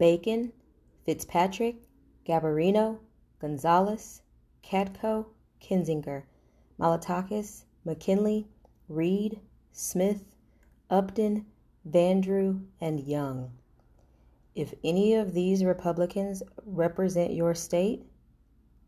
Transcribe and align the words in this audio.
Bacon, 0.00 0.50
Fitzpatrick, 1.04 1.76
Garbarino, 2.26 3.00
Gonzalez, 3.38 4.22
Katko, 4.64 5.26
Kinzinger, 5.60 6.22
Malliotakis, 6.80 7.64
McKinley, 7.84 8.46
Reed, 8.88 9.40
Smith, 9.72 10.24
Upton, 10.88 11.44
Van 11.84 12.22
Drew, 12.22 12.62
and 12.80 12.98
Young. 12.98 13.52
If 14.54 14.72
any 14.82 15.12
of 15.16 15.34
these 15.34 15.64
Republicans 15.64 16.42
represent 16.64 17.34
your 17.34 17.54
state, 17.54 18.06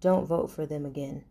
don't 0.01 0.27
vote 0.27 0.51
for 0.51 0.65
them 0.65 0.87
again. 0.87 1.25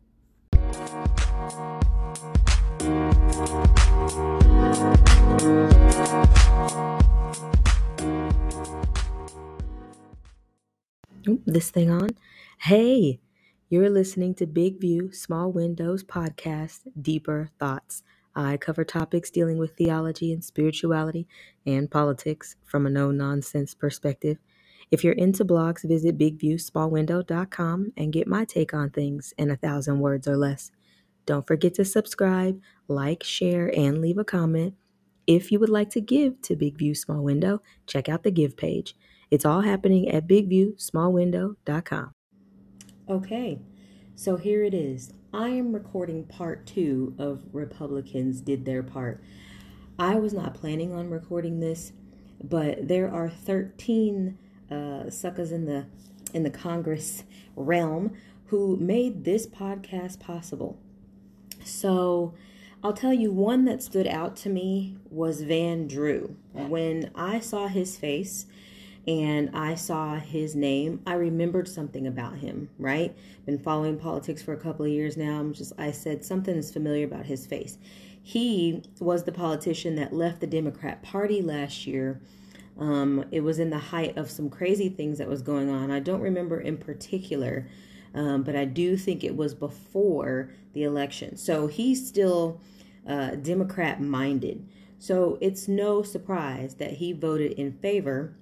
This 11.23 11.69
thing 11.69 11.91
on? 11.91 12.09
Hey, 12.59 13.19
you're 13.69 13.89
listening 13.89 14.33
to 14.35 14.47
Big 14.47 14.81
View, 14.81 15.11
Small 15.13 15.51
Windows 15.51 16.03
podcast, 16.03 16.81
Deeper 16.99 17.49
Thoughts. 17.59 18.03
I 18.35 18.57
cover 18.57 18.83
topics 18.83 19.29
dealing 19.29 19.57
with 19.59 19.75
theology 19.75 20.33
and 20.33 20.43
spirituality 20.43 21.27
and 21.65 21.91
politics 21.91 22.55
from 22.65 22.87
a 22.87 22.89
no 22.89 23.11
nonsense 23.11 23.75
perspective. 23.75 24.37
If 24.89 25.03
you're 25.03 25.13
into 25.13 25.45
blogs, 25.45 25.87
visit 25.87 26.17
bigviewsmallwindow.com 26.17 27.93
and 27.97 28.13
get 28.13 28.27
my 28.27 28.45
take 28.45 28.73
on 28.73 28.89
things 28.89 29.33
in 29.37 29.51
a 29.51 29.57
thousand 29.57 29.99
words 29.99 30.27
or 30.27 30.37
less. 30.37 30.71
Don't 31.27 31.45
forget 31.45 31.75
to 31.75 31.85
subscribe, 31.85 32.59
like, 32.87 33.23
share, 33.23 33.71
and 33.77 34.01
leave 34.01 34.17
a 34.17 34.25
comment. 34.25 34.73
If 35.27 35.51
you 35.51 35.59
would 35.59 35.69
like 35.69 35.91
to 35.91 36.01
give 36.01 36.41
to 36.43 36.55
Big 36.55 36.77
View 36.77 36.95
Small 36.95 37.23
Window, 37.23 37.61
check 37.85 38.09
out 38.09 38.23
the 38.23 38.31
Give 38.31 38.57
page. 38.57 38.95
It's 39.31 39.45
all 39.45 39.61
happening 39.61 40.09
at 40.09 40.27
bigviewsmallwindow.com. 40.27 42.13
Okay, 43.09 43.59
so 44.13 44.35
here 44.35 44.63
it 44.63 44.73
is. 44.73 45.13
I 45.33 45.47
am 45.47 45.71
recording 45.71 46.25
part 46.25 46.67
two 46.67 47.15
of 47.17 47.45
Republicans 47.53 48.41
Did 48.41 48.65
Their 48.65 48.83
Part. 48.83 49.23
I 49.97 50.15
was 50.15 50.33
not 50.33 50.53
planning 50.53 50.93
on 50.93 51.09
recording 51.09 51.61
this, 51.61 51.93
but 52.43 52.89
there 52.89 53.09
are 53.09 53.29
13 53.29 54.37
uh, 54.69 55.09
suckers 55.09 55.53
in 55.53 55.65
the 55.65 55.85
in 56.33 56.43
the 56.43 56.49
Congress 56.49 57.23
realm 57.55 58.13
who 58.47 58.75
made 58.77 59.23
this 59.23 59.47
podcast 59.47 60.19
possible. 60.19 60.77
So 61.63 62.33
I'll 62.83 62.93
tell 62.93 63.13
you 63.13 63.31
one 63.31 63.65
that 63.65 63.83
stood 63.83 64.07
out 64.07 64.35
to 64.37 64.49
me 64.49 64.97
was 65.09 65.41
Van 65.43 65.87
Drew. 65.87 66.35
When 66.51 67.11
I 67.15 67.39
saw 67.39 67.67
his 67.67 67.97
face 67.97 68.45
and 69.07 69.49
I 69.55 69.75
saw 69.75 70.15
his 70.15 70.55
name, 70.55 71.01
I 71.07 71.13
remembered 71.13 71.67
something 71.67 72.05
about 72.05 72.37
him, 72.37 72.69
right? 72.77 73.15
Been 73.45 73.57
following 73.57 73.97
politics 73.97 74.43
for 74.43 74.53
a 74.53 74.57
couple 74.57 74.85
of 74.85 74.91
years 74.91 75.17
now. 75.17 75.39
I'm 75.39 75.53
just 75.53 75.73
I 75.77 75.91
said 75.91 76.23
something 76.23 76.55
is 76.55 76.71
familiar 76.71 77.05
about 77.05 77.25
his 77.25 77.47
face. 77.47 77.79
He 78.21 78.83
was 78.99 79.23
the 79.23 79.31
politician 79.31 79.95
that 79.95 80.13
left 80.13 80.39
the 80.39 80.47
Democrat 80.47 81.01
Party 81.01 81.41
last 81.41 81.87
year. 81.87 82.21
Um, 82.77 83.25
it 83.31 83.41
was 83.41 83.57
in 83.57 83.71
the 83.71 83.79
height 83.79 84.17
of 84.17 84.29
some 84.29 84.49
crazy 84.49 84.89
things 84.89 85.17
that 85.17 85.27
was 85.27 85.41
going 85.41 85.69
on. 85.69 85.89
I 85.89 85.99
don't 85.99 86.21
remember 86.21 86.59
in 86.59 86.77
particular, 86.77 87.67
um, 88.13 88.43
but 88.43 88.55
I 88.55 88.65
do 88.65 88.97
think 88.97 89.23
it 89.23 89.35
was 89.35 89.55
before 89.55 90.51
the 90.73 90.83
election. 90.83 91.37
So 91.37 91.65
he's 91.65 92.07
still 92.07 92.61
uh, 93.07 93.31
Democrat 93.31 93.99
minded. 93.99 94.67
So 94.99 95.39
it's 95.41 95.67
no 95.67 96.03
surprise 96.03 96.75
that 96.75 96.93
he 96.93 97.11
voted 97.11 97.53
in 97.53 97.73
favor 97.73 98.35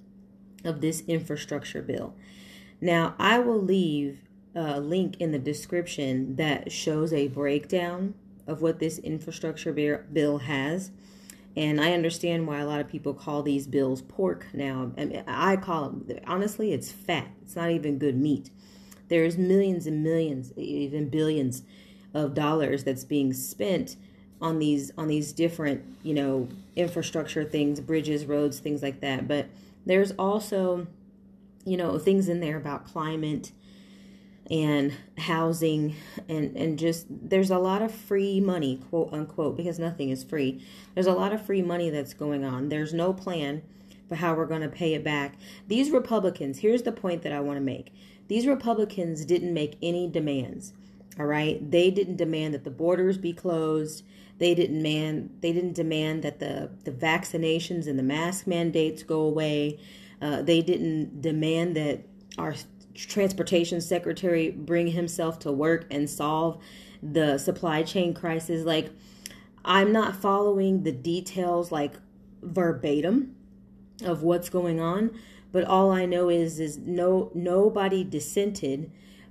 of 0.63 0.81
this 0.81 1.03
infrastructure 1.07 1.81
bill. 1.81 2.13
Now, 2.81 3.15
I 3.19 3.39
will 3.39 3.61
leave 3.61 4.19
a 4.55 4.79
link 4.79 5.19
in 5.19 5.31
the 5.31 5.39
description 5.39 6.35
that 6.37 6.71
shows 6.71 7.13
a 7.13 7.27
breakdown 7.27 8.13
of 8.47 8.61
what 8.61 8.79
this 8.79 8.97
infrastructure 8.99 9.71
bill 10.11 10.39
has. 10.39 10.91
And 11.55 11.81
I 11.81 11.93
understand 11.93 12.47
why 12.47 12.59
a 12.59 12.65
lot 12.65 12.79
of 12.79 12.87
people 12.87 13.13
call 13.13 13.43
these 13.43 13.67
bills 13.67 14.01
pork 14.01 14.47
now. 14.53 14.91
I, 14.97 15.05
mean, 15.05 15.23
I 15.27 15.55
call 15.55 15.89
them, 15.89 16.19
honestly, 16.25 16.73
it's 16.73 16.91
fat. 16.91 17.27
It's 17.41 17.55
not 17.55 17.71
even 17.71 17.97
good 17.97 18.17
meat. 18.17 18.49
There's 19.07 19.37
millions 19.37 19.87
and 19.87 20.03
millions, 20.03 20.53
even 20.55 21.09
billions 21.09 21.63
of 22.13 22.33
dollars 22.33 22.83
that's 22.83 23.03
being 23.03 23.33
spent 23.33 23.97
on 24.41 24.59
these 24.59 24.91
on 24.97 25.07
these 25.07 25.33
different, 25.33 25.83
you 26.01 26.13
know, 26.13 26.47
infrastructure 26.75 27.43
things, 27.43 27.81
bridges, 27.81 28.25
roads, 28.25 28.59
things 28.59 28.81
like 28.81 29.01
that. 29.01 29.27
But 29.27 29.47
there's 29.89 30.11
also, 30.19 30.85
you 31.65 31.75
know, 31.75 31.97
things 31.97 32.29
in 32.29 32.41
there 32.41 32.57
about 32.57 32.85
climate 32.85 33.51
and 34.51 34.93
housing 35.17 35.95
and 36.27 36.55
and 36.55 36.77
just 36.77 37.07
there's 37.09 37.49
a 37.49 37.57
lot 37.57 37.81
of 37.81 37.91
free 37.91 38.39
money 38.39 38.79
quote 38.89 39.11
unquote 39.11 39.57
because 39.57 39.79
nothing 39.79 40.11
is 40.11 40.23
free. 40.23 40.63
There's 40.93 41.07
a 41.07 41.13
lot 41.13 41.33
of 41.33 41.43
free 41.43 41.63
money 41.63 41.89
that's 41.89 42.13
going 42.13 42.45
on. 42.45 42.69
There's 42.69 42.93
no 42.93 43.13
plan 43.13 43.63
for 44.07 44.15
how 44.15 44.35
we're 44.35 44.45
going 44.45 44.61
to 44.61 44.69
pay 44.69 44.93
it 44.93 45.03
back. 45.03 45.37
These 45.67 45.89
republicans 45.89 46.59
here's 46.59 46.83
the 46.83 46.91
point 46.91 47.23
that 47.23 47.33
i 47.33 47.39
want 47.39 47.57
to 47.57 47.61
make. 47.61 47.91
These 48.27 48.45
republicans 48.45 49.25
didn't 49.25 49.55
make 49.55 49.75
any 49.81 50.07
demands 50.07 50.73
all 51.19 51.25
right 51.25 51.69
they 51.69 51.91
didn't 51.91 52.15
demand 52.15 52.53
that 52.53 52.63
the 52.63 52.71
borders 52.71 53.17
be 53.17 53.33
closed 53.33 54.03
they 54.39 54.55
didn't 54.55 54.81
man 54.81 55.29
they 55.41 55.51
didn't 55.51 55.73
demand 55.73 56.23
that 56.23 56.39
the 56.39 56.71
the 56.85 56.91
vaccinations 56.91 57.87
and 57.87 57.99
the 57.99 58.03
mask 58.03 58.47
mandates 58.47 59.03
go 59.03 59.19
away. 59.21 59.77
Uh, 60.21 60.41
they 60.41 60.61
didn't 60.61 61.21
demand 61.21 61.75
that 61.75 62.01
our 62.37 62.55
transportation 62.95 63.79
secretary 63.79 64.49
bring 64.49 64.87
himself 64.87 65.39
to 65.39 65.51
work 65.51 65.85
and 65.91 66.09
solve 66.09 66.61
the 67.03 67.37
supply 67.37 67.83
chain 67.83 68.13
crisis. 68.13 68.65
Like 68.65 68.91
I'm 69.65 69.91
not 69.91 70.15
following 70.15 70.83
the 70.83 70.91
details 70.91 71.71
like 71.71 71.93
verbatim 72.41 73.35
of 74.05 74.23
what's 74.23 74.49
going 74.49 74.79
on, 74.79 75.11
but 75.51 75.65
all 75.65 75.91
I 75.91 76.05
know 76.05 76.29
is 76.29 76.61
is 76.61 76.77
no 76.77 77.29
nobody 77.33 78.05
dissented 78.05 78.89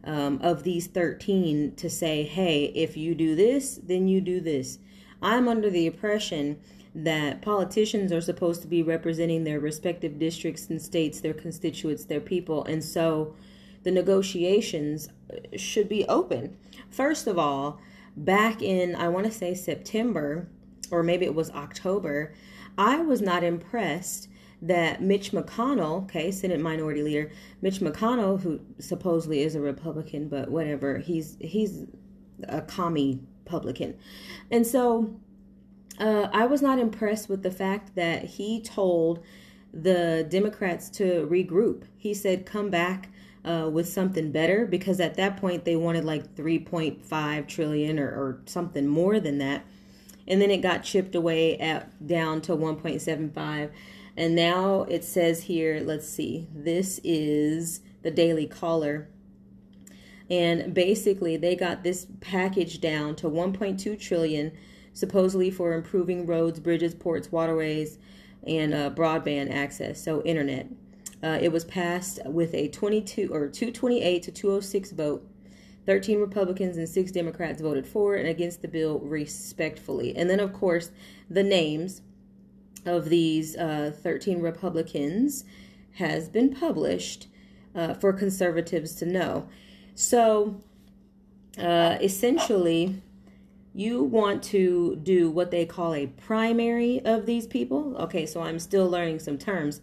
um, 0.08 0.40
of 0.42 0.62
these 0.62 0.86
13 0.86 1.74
to 1.76 1.90
say, 1.90 2.24
hey, 2.24 2.72
if 2.74 2.96
you 2.96 3.14
do 3.14 3.36
this, 3.36 3.78
then 3.82 4.08
you 4.08 4.22
do 4.22 4.40
this. 4.40 4.78
I'm 5.20 5.46
under 5.46 5.68
the 5.68 5.86
impression 5.86 6.58
that 6.94 7.42
politicians 7.42 8.10
are 8.10 8.22
supposed 8.22 8.62
to 8.62 8.68
be 8.68 8.82
representing 8.82 9.44
their 9.44 9.60
respective 9.60 10.18
districts 10.18 10.70
and 10.70 10.80
states, 10.80 11.20
their 11.20 11.34
constituents, 11.34 12.06
their 12.06 12.20
people, 12.20 12.64
and 12.64 12.82
so 12.82 13.34
the 13.82 13.90
negotiations 13.90 15.10
should 15.56 15.90
be 15.90 16.06
open. 16.08 16.56
First 16.88 17.26
of 17.26 17.38
all, 17.38 17.78
back 18.16 18.62
in, 18.62 18.96
I 18.96 19.08
want 19.08 19.26
to 19.26 19.32
say 19.32 19.54
September, 19.54 20.48
or 20.90 21.02
maybe 21.02 21.26
it 21.26 21.34
was 21.34 21.50
October, 21.50 22.32
I 22.78 23.02
was 23.02 23.20
not 23.20 23.44
impressed 23.44 24.28
that 24.60 25.00
Mitch 25.00 25.32
McConnell, 25.32 26.04
okay, 26.04 26.30
Senate 26.30 26.60
Minority 26.60 27.02
Leader, 27.02 27.30
Mitch 27.62 27.80
McConnell, 27.80 28.40
who 28.40 28.60
supposedly 28.78 29.42
is 29.42 29.54
a 29.54 29.60
Republican, 29.60 30.28
but 30.28 30.50
whatever, 30.50 30.98
he's 30.98 31.36
he's 31.40 31.84
a 32.48 32.62
commie 32.62 33.20
Republican, 33.48 33.96
And 34.50 34.66
so 34.66 35.16
uh, 35.98 36.28
I 36.32 36.44
was 36.44 36.60
not 36.60 36.78
impressed 36.78 37.28
with 37.28 37.42
the 37.42 37.50
fact 37.50 37.94
that 37.94 38.24
he 38.24 38.60
told 38.60 39.24
the 39.72 40.26
Democrats 40.28 40.90
to 40.90 41.26
regroup. 41.30 41.84
He 41.96 42.12
said, 42.12 42.44
come 42.44 42.68
back 42.68 43.08
uh, 43.44 43.70
with 43.72 43.88
something 43.88 44.32
better 44.32 44.66
because 44.66 45.00
at 45.00 45.14
that 45.14 45.38
point 45.38 45.64
they 45.64 45.76
wanted 45.76 46.04
like 46.04 46.34
3.5 46.34 47.48
trillion 47.48 47.98
or, 47.98 48.08
or 48.08 48.40
something 48.44 48.86
more 48.86 49.18
than 49.18 49.38
that. 49.38 49.64
And 50.26 50.42
then 50.42 50.50
it 50.50 50.58
got 50.58 50.82
chipped 50.82 51.14
away 51.14 51.56
at 51.58 52.06
down 52.06 52.42
to 52.42 52.52
1.75. 52.52 53.70
And 54.18 54.34
now 54.34 54.82
it 54.88 55.04
says 55.04 55.44
here, 55.44 55.80
let's 55.80 56.08
see, 56.08 56.48
this 56.52 57.00
is 57.04 57.82
the 58.02 58.10
Daily 58.10 58.48
Caller. 58.48 59.08
And 60.28 60.74
basically 60.74 61.36
they 61.36 61.54
got 61.54 61.84
this 61.84 62.08
package 62.20 62.80
down 62.80 63.14
to 63.14 63.30
1.2 63.30 63.98
trillion 64.00 64.50
supposedly 64.92 65.52
for 65.52 65.72
improving 65.72 66.26
roads 66.26 66.58
bridges 66.58 66.96
ports 66.96 67.30
waterways 67.30 67.98
and 68.44 68.74
uh, 68.74 68.90
broadband 68.90 69.54
access 69.54 70.02
so 70.02 70.20
internet. 70.22 70.66
Uh, 71.22 71.38
it 71.40 71.52
was 71.52 71.64
passed 71.64 72.18
with 72.26 72.52
a 72.54 72.66
22 72.66 73.32
or 73.32 73.46
228 73.46 74.22
to 74.24 74.32
206 74.32 74.90
vote. 74.90 75.30
13 75.86 76.18
republicans 76.18 76.76
and 76.76 76.88
6 76.88 77.12
democrats 77.12 77.60
voted 77.60 77.86
for 77.86 78.16
and 78.16 78.26
against 78.26 78.62
the 78.62 78.68
bill 78.68 78.98
respectfully. 78.98 80.16
And 80.16 80.28
then 80.28 80.40
of 80.40 80.52
course 80.52 80.90
the 81.30 81.44
names 81.44 82.02
of 82.84 83.08
these 83.08 83.56
uh, 83.56 83.92
13 84.02 84.40
republicans 84.40 85.44
has 85.94 86.28
been 86.28 86.54
published 86.54 87.26
uh, 87.74 87.94
for 87.94 88.12
conservatives 88.12 88.94
to 88.94 89.06
know 89.06 89.48
so 89.94 90.62
uh, 91.58 91.98
essentially, 92.00 93.02
you 93.74 94.02
want 94.02 94.42
to 94.44 94.96
do 95.02 95.28
what 95.28 95.50
they 95.50 95.66
call 95.66 95.92
a 95.92 96.06
primary 96.06 97.00
of 97.04 97.26
these 97.26 97.46
people. 97.46 97.96
Okay, 97.96 98.24
so 98.24 98.42
I'm 98.42 98.58
still 98.58 98.88
learning 98.88 99.18
some 99.18 99.38
terms. 99.38 99.80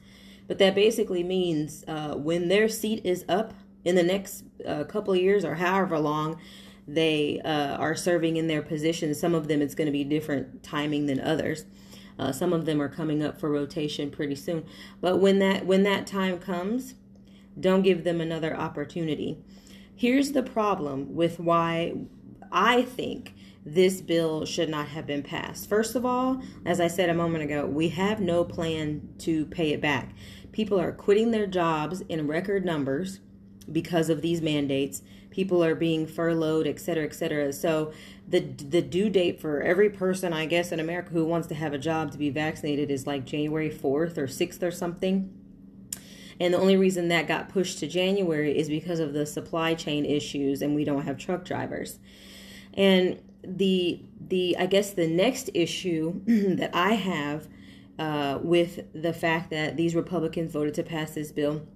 but 0.48 0.60
that 0.60 0.76
basically 0.76 1.24
means 1.24 1.84
uh, 1.88 2.14
when 2.14 2.50
their 2.50 2.70
seat 2.70 3.02
is 3.04 3.26
up 3.28 3.54
in 3.84 3.96
the 3.96 4.04
next 4.04 4.44
uh, 4.66 4.84
couple 4.84 5.14
of 5.14 5.20
years 5.20 5.44
or 5.44 5.56
however 5.56 5.98
long 5.98 6.40
they 6.88 7.42
uh, 7.44 7.76
are 7.78 7.96
serving 7.96 8.38
in 8.38 8.48
their 8.48 8.62
position, 8.62 9.16
some 9.16 9.34
of 9.34 9.48
them 9.48 9.62
it's 9.62 9.74
going 9.74 9.88
to 9.88 9.92
be 9.92 10.04
different 10.04 10.62
timing 10.62 11.08
than 11.08 11.20
others. 11.20 11.66
Uh, 12.18 12.32
some 12.32 12.54
of 12.54 12.66
them 12.66 12.82
are 12.82 12.90
coming 12.90 13.22
up 13.24 13.40
for 13.40 13.50
rotation 13.50 14.10
pretty 14.10 14.36
soon. 14.36 14.66
But 15.02 15.18
when 15.18 15.40
that 15.40 15.66
when 15.66 15.84
that 15.84 16.08
time 16.08 16.40
comes, 16.40 16.96
don't 17.60 17.82
give 17.82 18.04
them 18.04 18.22
another 18.22 18.56
opportunity. 18.56 19.38
Here's 19.96 20.32
the 20.32 20.44
problem 20.44 21.16
with 21.16 21.40
why 21.40 21.94
I 22.52 22.84
think 22.84 23.34
this 23.66 24.02
bill 24.02 24.46
should 24.46 24.70
not 24.70 24.90
have 24.90 25.08
been 25.08 25.24
passed. 25.24 25.68
First 25.68 25.96
of 25.96 26.06
all, 26.06 26.42
as 26.66 26.80
I 26.80 26.88
said 26.88 27.10
a 27.10 27.14
moment 27.14 27.44
ago, 27.44 27.66
we 27.66 27.90
have 27.90 28.20
no 28.20 28.44
plan 28.44 29.10
to 29.20 29.46
pay 29.48 29.72
it 29.72 29.82
back. 29.82 30.14
People 30.52 30.80
are 30.80 30.92
quitting 30.92 31.32
their 31.32 31.48
jobs 31.48 32.02
in 32.02 32.28
record 32.28 32.64
numbers 32.64 33.20
because 33.72 34.10
of 34.10 34.22
these 34.22 34.42
mandates. 34.42 35.02
People 35.36 35.62
are 35.62 35.76
being 35.76 36.08
furloughed, 36.08 36.66
et 36.66 36.80
cetera, 36.80 37.04
et 37.04 37.14
cetera. 37.14 37.52
So 37.52 37.92
the 38.26 38.40
the 38.40 38.82
due 38.82 39.10
date 39.10 39.42
for 39.42 39.62
every 39.62 39.90
person, 39.90 40.32
I 40.32 40.46
guess, 40.46 40.72
in 40.72 40.80
America 40.80 41.10
who 41.10 41.26
wants 41.26 41.50
to 41.50 41.56
have 41.56 41.74
a 41.74 41.78
job 41.78 42.14
to 42.14 42.18
be 42.18 42.30
vaccinated 42.30 42.90
is 42.90 43.06
like 43.06 43.26
January 43.26 43.70
4th 43.70 44.18
or 44.18 44.28
6th 44.28 44.64
or 44.64 44.72
something. 44.72 45.30
And 46.40 46.54
the 46.54 46.58
only 46.58 46.78
reason 46.78 47.10
that 47.10 47.28
got 47.28 47.50
pushed 47.50 47.80
to 47.80 47.88
January 47.88 48.58
is 48.58 48.70
because 48.70 49.02
of 49.02 49.12
the 49.12 49.26
supply 49.26 49.74
chain 49.74 50.06
issues 50.06 50.62
and 50.62 50.74
we 50.74 50.86
don't 50.86 51.04
have 51.04 51.18
truck 51.18 51.44
drivers. 51.44 52.00
And 52.74 53.20
the 53.44 54.00
the 54.26 54.56
I 54.58 54.68
guess 54.68 54.92
the 54.94 55.08
next 55.08 55.50
issue 55.54 56.22
that 56.28 56.74
I 56.74 56.94
have 56.94 57.50
uh, 58.00 58.40
with 58.42 58.86
the 58.94 59.12
fact 59.12 59.50
that 59.50 59.76
these 59.76 59.96
Republicans 59.96 60.54
voted 60.54 60.76
to 60.76 60.84
pass 60.84 61.12
this 61.12 61.34
bill 61.34 61.68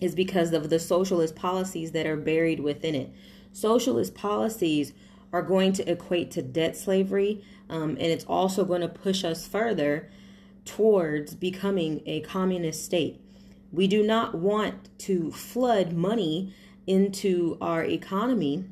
is 0.00 0.14
because 0.14 0.52
of 0.52 0.70
the 0.70 0.78
socialist 0.78 1.34
policies 1.34 1.92
that 1.92 2.06
are 2.06 2.16
buried 2.16 2.60
within 2.60 2.94
it. 2.94 3.12
Socialist 3.52 4.14
policies 4.14 4.92
are 5.32 5.42
going 5.42 5.72
to 5.72 5.90
equate 5.90 6.30
to 6.32 6.42
debt 6.42 6.76
slavery, 6.76 7.42
um, 7.68 7.90
and 7.90 8.02
it's 8.02 8.24
also 8.24 8.64
going 8.64 8.80
to 8.80 8.88
push 8.88 9.24
us 9.24 9.46
further 9.46 10.10
towards 10.64 11.34
becoming 11.34 12.02
a 12.06 12.20
communist 12.20 12.84
state. 12.84 13.20
We 13.72 13.86
do 13.86 14.02
not 14.02 14.34
want 14.34 14.88
to 15.00 15.30
flood 15.32 15.92
money 15.92 16.54
into 16.86 17.56
our 17.60 17.84
economy, 17.84 18.64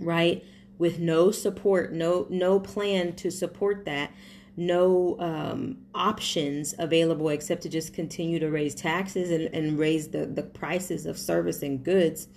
right? 0.00 0.44
With 0.78 0.98
no 0.98 1.30
support, 1.30 1.92
no 1.92 2.26
no 2.28 2.60
plan 2.60 3.14
to 3.16 3.30
support 3.30 3.84
that, 3.86 4.10
no 4.56 5.16
um, 5.18 5.78
options 5.94 6.74
available 6.78 7.28
except 7.28 7.62
to 7.62 7.68
just 7.68 7.92
continue 7.92 8.38
to 8.38 8.50
raise 8.50 8.74
taxes 8.74 9.30
and, 9.30 9.54
and 9.54 9.78
raise 9.78 10.08
the, 10.08 10.26
the 10.26 10.42
prices 10.42 11.04
of 11.04 11.18
service 11.18 11.62
and 11.62 11.84
goods. 11.84 12.28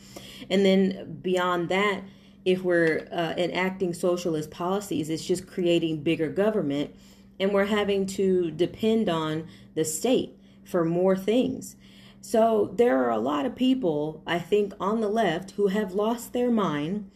And 0.49 0.65
then 0.65 1.19
beyond 1.21 1.69
that, 1.69 2.03
if 2.45 2.63
we're 2.63 3.07
uh, 3.11 3.33
enacting 3.37 3.93
socialist 3.93 4.51
policies, 4.51 5.09
it's 5.09 5.25
just 5.25 5.47
creating 5.47 6.03
bigger 6.03 6.29
government 6.29 6.95
and 7.39 7.53
we're 7.53 7.65
having 7.65 8.05
to 8.05 8.51
depend 8.51 9.07
on 9.07 9.47
the 9.75 9.85
state 9.85 10.37
for 10.65 10.83
more 10.83 11.15
things. 11.15 11.75
So 12.21 12.73
there 12.75 13.01
are 13.03 13.11
a 13.11 13.17
lot 13.17 13.45
of 13.45 13.55
people, 13.55 14.21
I 14.27 14.39
think, 14.39 14.73
on 14.79 14.99
the 14.99 15.07
left 15.07 15.51
who 15.51 15.67
have 15.67 15.93
lost 15.93 16.33
their 16.33 16.51
mind. 16.51 17.09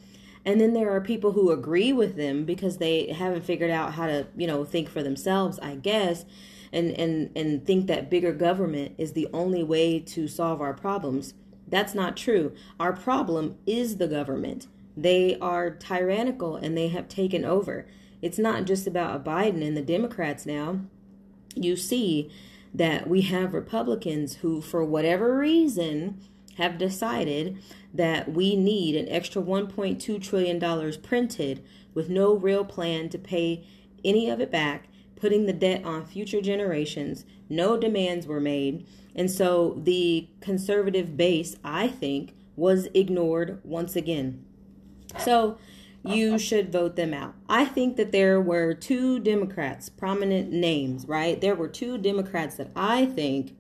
And 0.46 0.60
then 0.60 0.74
there 0.74 0.92
are 0.94 1.02
people 1.02 1.32
who 1.32 1.52
agree 1.52 1.94
with 1.94 2.16
them 2.16 2.44
because 2.44 2.78
they 2.78 3.08
haven't 3.14 3.46
figured 3.46 3.72
out 3.72 3.94
how 3.94 4.08
to, 4.08 4.28
you 4.36 4.46
know, 4.46 4.66
think 4.66 4.90
for 4.90 5.02
themselves, 5.02 5.58
I 5.60 5.76
guess, 5.76 6.26
and 6.72 6.92
and 6.92 7.32
and 7.36 7.66
think 7.66 7.88
that 7.88 8.10
bigger 8.10 8.34
government 8.34 8.96
is 8.98 9.14
the 9.14 9.28
only 9.34 9.64
way 9.64 10.00
to 10.00 10.28
solve 10.28 10.62
our 10.62 10.74
problems. 10.74 11.34
That's 11.68 11.96
not 11.96 12.18
true. 12.18 12.54
Our 12.80 12.94
problem 12.94 13.56
is 13.66 13.98
the 13.98 14.08
government. 14.08 14.68
They 14.98 15.38
are 15.40 15.72
tyrannical 15.72 16.56
and 16.56 16.78
they 16.78 16.90
have 16.90 17.08
taken 17.08 17.46
over. 17.46 17.88
It's 18.22 18.38
not 18.38 18.66
just 18.66 18.86
about 18.86 19.26
Biden 19.26 19.66
and 19.66 19.76
the 19.76 19.82
Democrats 19.82 20.46
now. 20.46 20.82
You 21.56 21.76
see 21.76 22.30
that 22.74 23.08
we 23.08 23.22
have 23.22 23.54
Republicans 23.54 24.36
who, 24.36 24.62
for 24.62 24.84
whatever 24.84 25.38
reason, 25.38 26.20
have 26.58 26.78
decided 26.78 27.58
that 27.94 28.32
we 28.32 28.56
need 28.56 28.96
an 28.96 29.10
extra 29.10 29.42
$1.2 29.42 30.22
trillion 30.22 31.02
printed 31.02 31.64
with 31.94 32.10
no 32.10 32.34
real 32.34 32.66
plan 32.66 33.10
to 33.10 33.18
pay 33.18 33.66
any 34.04 34.30
of 34.30 34.40
it 34.40 34.52
back, 34.52 34.88
putting 35.16 35.46
the 35.46 35.54
debt 35.54 35.84
on 35.86 36.06
future 36.06 36.42
generations. 36.42 37.26
No 37.50 37.78
demands 37.78 38.28
were 38.28 38.42
made. 38.42 38.86
And 39.16 39.30
so 39.30 39.80
the 39.84 40.28
conservative 40.42 41.16
base, 41.16 41.56
I 41.64 41.88
think, 41.88 42.36
was 42.56 42.88
ignored 42.94 43.60
once 43.64 43.96
again. 43.96 44.44
So 45.20 45.58
you 46.04 46.38
should 46.38 46.72
vote 46.72 46.96
them 46.96 47.14
out. 47.14 47.34
I 47.48 47.66
think 47.66 47.96
that 47.96 48.12
there 48.12 48.42
were 48.42 48.74
two 48.74 49.20
Democrats, 49.20 49.90
prominent 49.90 50.52
names, 50.52 51.08
right? 51.08 51.40
There 51.40 51.56
were 51.56 51.70
two 51.70 51.98
Democrats 51.98 52.56
that 52.56 52.72
I 52.76 53.06
think 53.06 53.56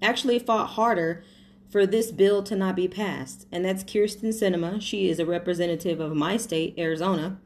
actually 0.00 0.38
fought 0.38 0.70
harder 0.70 1.24
for 1.70 1.86
this 1.86 2.10
bill 2.10 2.42
to 2.44 2.56
not 2.56 2.76
be 2.76 2.88
passed. 2.88 3.46
And 3.52 3.64
that's 3.64 3.84
Kyrsten 3.84 4.28
Sinema. 4.28 4.80
She 4.80 5.08
is 5.08 5.18
a 5.18 5.26
representative 5.26 6.00
of 6.00 6.14
my 6.14 6.36
state, 6.36 6.74
Arizona. 6.78 7.38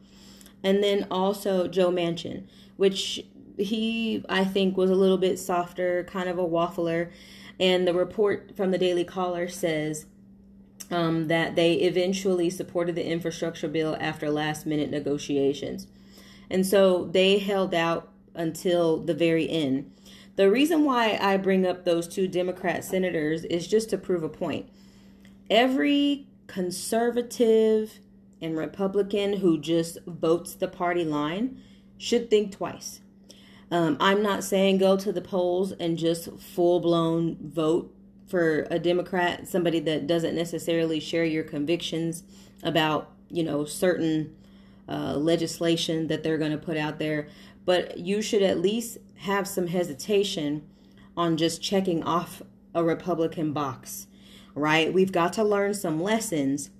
And 0.62 0.82
then 0.82 1.06
also 1.10 1.66
Joe 1.66 1.90
Manchin, 1.90 2.44
which 2.76 3.24
he, 3.58 4.24
I 4.28 4.44
think, 4.44 4.76
was 4.76 4.90
a 4.90 4.94
little 4.94 5.18
bit 5.18 5.38
softer, 5.38 6.04
kind 6.04 6.28
of 6.28 6.38
a 6.38 6.46
waffler. 6.46 7.10
And 7.58 7.86
the 7.86 7.94
report 7.94 8.56
from 8.56 8.70
the 8.70 8.78
Daily 8.78 9.04
Caller 9.04 9.48
says 9.48 10.06
um, 10.90 11.28
that 11.28 11.56
they 11.56 11.74
eventually 11.74 12.50
supported 12.50 12.94
the 12.94 13.06
infrastructure 13.06 13.68
bill 13.68 13.96
after 14.00 14.30
last 14.30 14.66
minute 14.66 14.90
negotiations. 14.90 15.86
And 16.50 16.66
so 16.66 17.04
they 17.06 17.38
held 17.38 17.74
out 17.74 18.08
until 18.34 18.98
the 18.98 19.14
very 19.14 19.48
end. 19.48 19.90
The 20.36 20.50
reason 20.50 20.84
why 20.84 21.18
I 21.20 21.36
bring 21.36 21.66
up 21.66 21.84
those 21.84 22.08
two 22.08 22.26
Democrat 22.26 22.84
senators 22.84 23.44
is 23.44 23.66
just 23.68 23.90
to 23.90 23.98
prove 23.98 24.22
a 24.22 24.28
point. 24.28 24.68
Every 25.50 26.26
conservative 26.46 28.00
and 28.40 28.56
Republican 28.56 29.34
who 29.34 29.58
just 29.58 29.98
votes 30.06 30.54
the 30.54 30.68
party 30.68 31.04
line 31.04 31.60
should 31.98 32.30
think 32.30 32.52
twice. 32.52 33.00
Um, 33.70 33.96
I'm 34.00 34.22
not 34.22 34.44
saying 34.44 34.78
go 34.78 34.96
to 34.96 35.12
the 35.12 35.20
polls 35.20 35.72
and 35.72 35.96
just 35.96 36.30
full 36.38 36.80
blown 36.80 37.36
vote 37.40 37.94
for 38.26 38.66
a 38.70 38.78
Democrat, 38.78 39.46
somebody 39.46 39.80
that 39.80 40.06
doesn't 40.06 40.34
necessarily 40.34 41.00
share 41.00 41.24
your 41.24 41.44
convictions 41.44 42.22
about, 42.62 43.10
you 43.30 43.42
know, 43.42 43.64
certain 43.64 44.34
uh, 44.88 45.16
legislation 45.16 46.08
that 46.08 46.22
they're 46.22 46.38
going 46.38 46.52
to 46.52 46.58
put 46.58 46.76
out 46.76 46.98
there, 46.98 47.28
but 47.64 47.98
you 47.98 48.20
should 48.20 48.42
at 48.42 48.58
least 48.58 48.98
have 49.22 49.48
some 49.48 49.68
hesitation 49.68 50.66
on 51.16 51.36
just 51.36 51.62
checking 51.62 52.02
off 52.02 52.42
a 52.74 52.84
Republican 52.84 53.52
box, 53.52 54.06
right? 54.54 54.92
We've 54.92 55.12
got 55.12 55.32
to 55.34 55.44
learn 55.44 55.74
some 55.74 56.02
lessons 56.02 56.70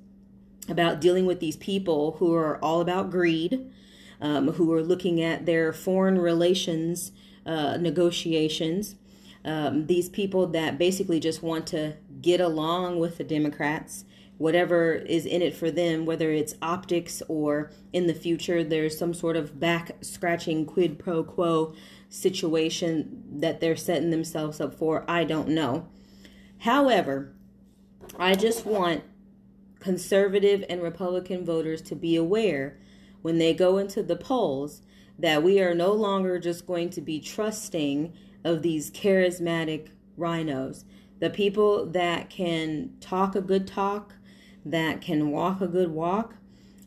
about 0.68 1.00
dealing 1.00 1.26
with 1.26 1.40
these 1.40 1.56
people 1.56 2.16
who 2.18 2.34
are 2.34 2.58
all 2.58 2.80
about 2.80 3.10
greed, 3.10 3.70
um, 4.20 4.52
who 4.52 4.72
are 4.72 4.82
looking 4.82 5.20
at 5.20 5.46
their 5.46 5.72
foreign 5.72 6.18
relations 6.18 7.12
uh, 7.44 7.76
negotiations 7.76 8.94
um, 9.44 9.86
these 9.86 10.08
people 10.08 10.46
that 10.48 10.78
basically 10.78 11.18
just 11.18 11.42
want 11.42 11.66
to 11.68 11.94
get 12.20 12.40
along 12.40 12.98
with 12.98 13.18
the 13.18 13.24
Democrats, 13.24 14.04
whatever 14.38 14.94
is 14.94 15.26
in 15.26 15.42
it 15.42 15.54
for 15.54 15.70
them, 15.70 16.04
whether 16.06 16.30
it's 16.32 16.54
optics 16.60 17.22
or 17.28 17.70
in 17.92 18.06
the 18.06 18.14
future 18.14 18.64
there's 18.64 18.98
some 18.98 19.14
sort 19.14 19.36
of 19.36 19.60
back 19.60 19.92
scratching 20.00 20.66
quid 20.66 20.98
pro 20.98 21.22
quo 21.22 21.74
situation 22.08 23.22
that 23.40 23.60
they're 23.60 23.76
setting 23.76 24.10
themselves 24.10 24.60
up 24.60 24.74
for, 24.74 25.04
I 25.08 25.24
don't 25.24 25.48
know. 25.48 25.88
However, 26.58 27.34
I 28.18 28.34
just 28.34 28.66
want 28.66 29.02
conservative 29.80 30.64
and 30.68 30.82
Republican 30.82 31.44
voters 31.44 31.82
to 31.82 31.96
be 31.96 32.16
aware 32.16 32.78
when 33.22 33.38
they 33.38 33.54
go 33.54 33.78
into 33.78 34.02
the 34.02 34.16
polls 34.16 34.82
that 35.18 35.42
we 35.42 35.60
are 35.60 35.74
no 35.74 35.92
longer 35.92 36.38
just 36.38 36.66
going 36.66 36.90
to 36.90 37.00
be 37.00 37.20
trusting 37.20 38.12
of 38.44 38.62
these 38.62 38.90
charismatic 38.90 39.88
RINOs, 40.18 40.84
The 41.20 41.30
people 41.30 41.86
that 41.86 42.28
can 42.28 42.90
talk 43.00 43.36
a 43.36 43.40
good 43.40 43.66
talk, 43.66 44.14
that 44.64 45.00
can 45.00 45.30
walk 45.30 45.60
a 45.60 45.66
good 45.66 45.90
walk, 45.90 46.34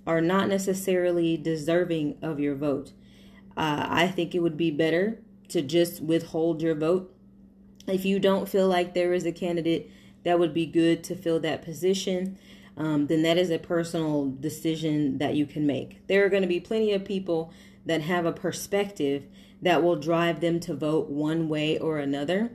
are 0.08 0.22
not 0.22 0.48
necessarily 0.48 1.36
deserving 1.38 2.18
of 2.22 2.40
your 2.40 2.56
vote. 2.56 2.92
Uh, 3.58 3.88
I 3.90 4.08
think 4.08 4.36
it 4.36 4.40
would 4.40 4.58
be 4.58 4.72
better 4.72 5.20
to 5.50 5.62
just 5.62 6.02
withhold 6.02 6.62
your 6.62 6.76
vote. 6.76 7.14
If 7.88 8.06
you 8.06 8.20
don't 8.20 8.50
feel 8.50 8.68
like 8.68 8.94
there 8.94 9.14
is 9.14 9.26
a 9.26 9.32
candidate 9.32 9.90
that 10.24 10.40
would 10.40 10.54
be 10.54 10.66
good 10.66 11.04
to 11.06 11.16
fill 11.16 11.40
that 11.42 11.64
position, 11.64 12.38
um, 12.78 13.08
then 13.08 13.22
that 13.24 13.38
is 13.38 13.50
a 13.50 13.60
personal 13.60 14.32
decision 14.32 15.18
that 15.20 15.36
you 15.36 15.46
can 15.46 15.66
make. 15.66 16.06
There 16.08 16.26
are 16.26 16.30
going 16.30 16.42
to 16.42 16.48
be 16.48 16.60
plenty 16.60 16.94
of 16.94 17.06
people 17.06 17.54
that 17.86 18.02
have 18.02 18.26
a 18.26 18.34
perspective 18.34 19.26
that 19.62 19.84
will 19.84 19.96
drive 19.96 20.42
them 20.42 20.60
to 20.62 20.74
vote 20.74 21.10
one 21.10 21.48
way 21.48 21.78
or 21.78 21.98
another. 22.00 22.52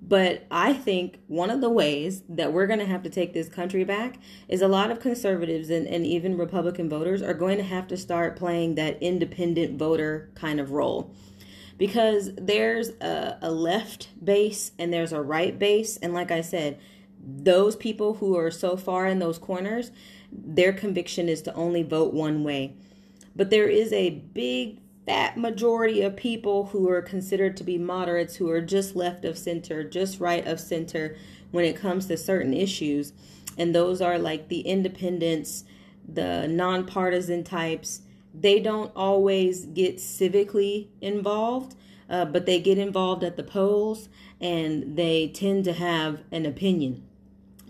But 0.00 0.46
I 0.50 0.72
think 0.72 1.18
one 1.26 1.50
of 1.50 1.60
the 1.60 1.68
ways 1.68 2.22
that 2.28 2.52
we're 2.52 2.66
going 2.66 2.78
to 2.78 2.86
have 2.86 3.02
to 3.02 3.10
take 3.10 3.32
this 3.34 3.48
country 3.48 3.84
back 3.84 4.18
is 4.48 4.62
a 4.62 4.68
lot 4.68 4.90
of 4.90 5.00
conservatives 5.00 5.70
and, 5.70 5.86
and 5.86 6.06
even 6.06 6.38
Republican 6.38 6.88
voters 6.88 7.20
are 7.20 7.34
going 7.34 7.58
to 7.58 7.64
have 7.64 7.88
to 7.88 7.96
start 7.96 8.36
playing 8.36 8.76
that 8.76 9.02
independent 9.02 9.78
voter 9.78 10.30
kind 10.34 10.60
of 10.60 10.70
role. 10.70 11.14
Because 11.76 12.30
there's 12.36 12.90
a, 13.00 13.38
a 13.42 13.50
left 13.50 14.08
base 14.24 14.72
and 14.78 14.92
there's 14.92 15.12
a 15.12 15.20
right 15.20 15.58
base. 15.58 15.96
And 15.98 16.14
like 16.14 16.30
I 16.30 16.40
said, 16.40 16.78
those 17.20 17.76
people 17.76 18.14
who 18.14 18.36
are 18.36 18.50
so 18.50 18.76
far 18.76 19.06
in 19.06 19.18
those 19.18 19.38
corners, 19.38 19.90
their 20.32 20.72
conviction 20.72 21.28
is 21.28 21.42
to 21.42 21.54
only 21.54 21.82
vote 21.82 22.14
one 22.14 22.44
way. 22.44 22.74
But 23.36 23.50
there 23.50 23.68
is 23.68 23.92
a 23.92 24.10
big 24.10 24.80
that 25.08 25.38
majority 25.38 26.02
of 26.02 26.14
people 26.16 26.66
who 26.66 26.86
are 26.90 27.00
considered 27.00 27.56
to 27.56 27.64
be 27.64 27.78
moderates, 27.78 28.36
who 28.36 28.50
are 28.50 28.60
just 28.60 28.94
left 28.94 29.24
of 29.24 29.38
center, 29.38 29.82
just 29.82 30.20
right 30.20 30.46
of 30.46 30.60
center 30.60 31.16
when 31.50 31.64
it 31.64 31.76
comes 31.76 32.06
to 32.06 32.16
certain 32.16 32.52
issues. 32.52 33.14
And 33.56 33.74
those 33.74 34.02
are 34.02 34.18
like 34.18 34.48
the 34.48 34.60
independents, 34.60 35.64
the 36.06 36.46
nonpartisan 36.46 37.42
types. 37.42 38.02
They 38.34 38.60
don't 38.60 38.92
always 38.94 39.64
get 39.64 39.96
civically 39.96 40.88
involved, 41.00 41.74
uh, 42.10 42.26
but 42.26 42.44
they 42.44 42.60
get 42.60 42.76
involved 42.76 43.24
at 43.24 43.38
the 43.38 43.42
polls 43.42 44.10
and 44.42 44.94
they 44.94 45.28
tend 45.28 45.64
to 45.64 45.72
have 45.72 46.22
an 46.30 46.44
opinion 46.44 47.02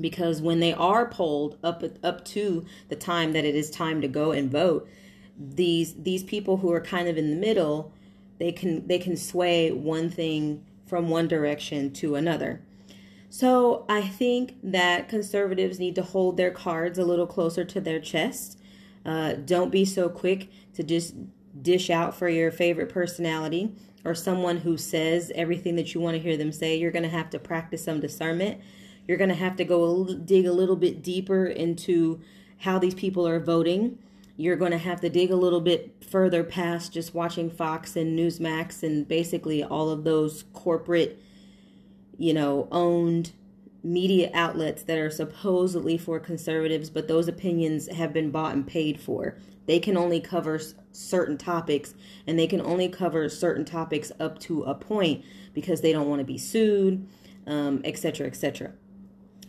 because 0.01 0.43
when 0.43 0.59
they 0.59 0.73
are 0.73 1.07
polled 1.07 1.57
up 1.63 1.85
up 2.03 2.25
to 2.25 2.67
the 2.89 2.97
time 2.97 3.33
that 3.33 3.45
it 3.45 3.55
is 3.55 3.71
time 3.71 4.01
to 4.01 4.09
go 4.09 4.33
and 4.33 4.51
vote 4.51 4.89
these 5.39 5.95
these 5.95 6.23
people 6.23 6.59
who 6.59 6.73
are 6.73 6.81
kind 6.81 7.09
of 7.09 7.17
in 7.17 7.31
the 7.31 7.37
middle 7.37 7.93
they 8.39 8.53
can 8.53 8.87
they 8.87 8.99
can 8.99 9.17
sway 9.17 9.71
one 9.71 10.11
thing 10.11 10.65
from 10.87 11.09
one 11.09 11.29
direction 11.29 11.93
to 11.93 12.15
another. 12.15 12.61
So 13.31 13.85
i 13.89 14.03
think 14.03 14.57
that 14.63 15.09
conservatives 15.09 15.79
need 15.79 15.95
to 15.97 16.03
hold 16.03 16.37
their 16.37 16.51
cards 16.51 16.99
a 16.99 17.05
little 17.05 17.27
closer 17.27 17.65
to 17.65 17.81
their 17.81 18.01
chest. 18.01 18.59
Uh, 19.05 19.35
don't 19.35 19.71
be 19.71 19.85
so 19.85 20.09
quick 20.09 20.51
to 20.75 20.83
just 20.83 21.15
dish 21.61 21.91
out 21.91 22.15
for 22.15 22.29
your 22.29 22.51
favorite 22.51 22.89
personality 22.89 23.73
or 24.05 24.15
someone 24.15 24.59
who 24.59 24.77
says 24.77 25.33
everything 25.35 25.77
that 25.77 25.95
you 25.95 26.01
want 26.01 26.17
to 26.17 26.23
hear 26.23 26.37
them 26.37 26.53
say. 26.53 26.77
You're 26.77 26.91
going 26.91 27.05
to 27.05 27.09
have 27.09 27.31
to 27.31 27.39
practice 27.39 27.85
some 27.85 28.01
discernment. 28.01 28.61
You're 29.07 29.17
going 29.17 29.31
to 29.31 29.37
have 29.37 29.57
to 29.57 29.65
go 29.65 30.05
dig 30.15 30.47
a 30.47 30.53
little 30.53 30.77
bit 30.77 31.03
deeper 31.03 31.47
into 31.47 32.21
how 32.59 32.79
these 32.79 32.95
people 32.95 33.27
are 33.27 33.41
voting 33.41 33.99
you're 34.39 34.57
going 34.57 34.71
to 34.71 34.79
have 34.79 35.01
to 35.01 35.11
dig 35.11 35.33
a 35.33 35.37
little 35.37 35.61
bit 35.61 36.05
further 36.09 36.45
past 36.45 36.93
just 36.93 37.13
watching 37.13 37.51
Fox 37.51 37.97
and 37.97 38.17
Newsmax 38.17 38.85
and 38.85 39.07
basically 39.07 39.65
all 39.65 39.91
of 39.91 40.05
those 40.05 40.45
corporate, 40.53 41.21
you 42.17 42.33
know, 42.33 42.69
owned 42.71 43.33
media 43.83 44.31
outlets 44.33 44.85
that 44.85 44.97
are 44.97 45.11
supposedly 45.11 45.99
for 45.99 46.21
conservatives, 46.21 46.89
but 46.89 47.09
those 47.09 47.27
opinions 47.27 47.89
have 47.89 48.13
been 48.13 48.31
bought 48.31 48.55
and 48.55 48.65
paid 48.65 49.01
for. 49.01 49.37
They 49.67 49.81
can 49.81 49.97
only 49.97 50.21
cover 50.21 50.61
certain 50.93 51.37
topics 51.37 51.95
and 52.25 52.39
they 52.39 52.47
can 52.47 52.61
only 52.61 52.89
cover 52.89 53.29
certain 53.29 53.65
topics 53.65 54.13
up 54.21 54.39
to 54.41 54.63
a 54.63 54.75
point 54.75 55.25
because 55.53 55.81
they 55.81 55.93
don't 55.93 56.09
want 56.09 56.21
to 56.21 56.25
be 56.25 56.39
sued, 56.39 57.09
um, 57.49 57.81
et 57.83 57.99
cetera, 57.99 58.29
et 58.29 58.37
cetera. 58.37 58.71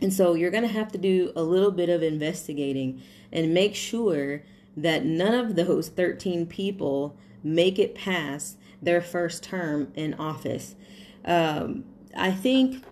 And 0.00 0.12
so 0.12 0.34
you're 0.34 0.50
going 0.50 0.66
to 0.66 0.68
have 0.68 0.90
to 0.92 0.98
do 0.98 1.32
a 1.36 1.44
little 1.44 1.70
bit 1.70 1.88
of 1.88 2.02
investigating 2.02 3.02
and 3.30 3.54
make 3.54 3.76
sure 3.76 4.42
that 4.76 5.04
none 5.04 5.34
of 5.34 5.56
those 5.56 5.88
13 5.88 6.46
people 6.46 7.16
make 7.42 7.78
it 7.78 7.94
past 7.94 8.58
their 8.82 9.00
first 9.00 9.42
term 9.42 9.92
in 9.94 10.14
office. 10.14 10.74
Um, 11.24 11.84
I 12.16 12.30
think 12.32 12.84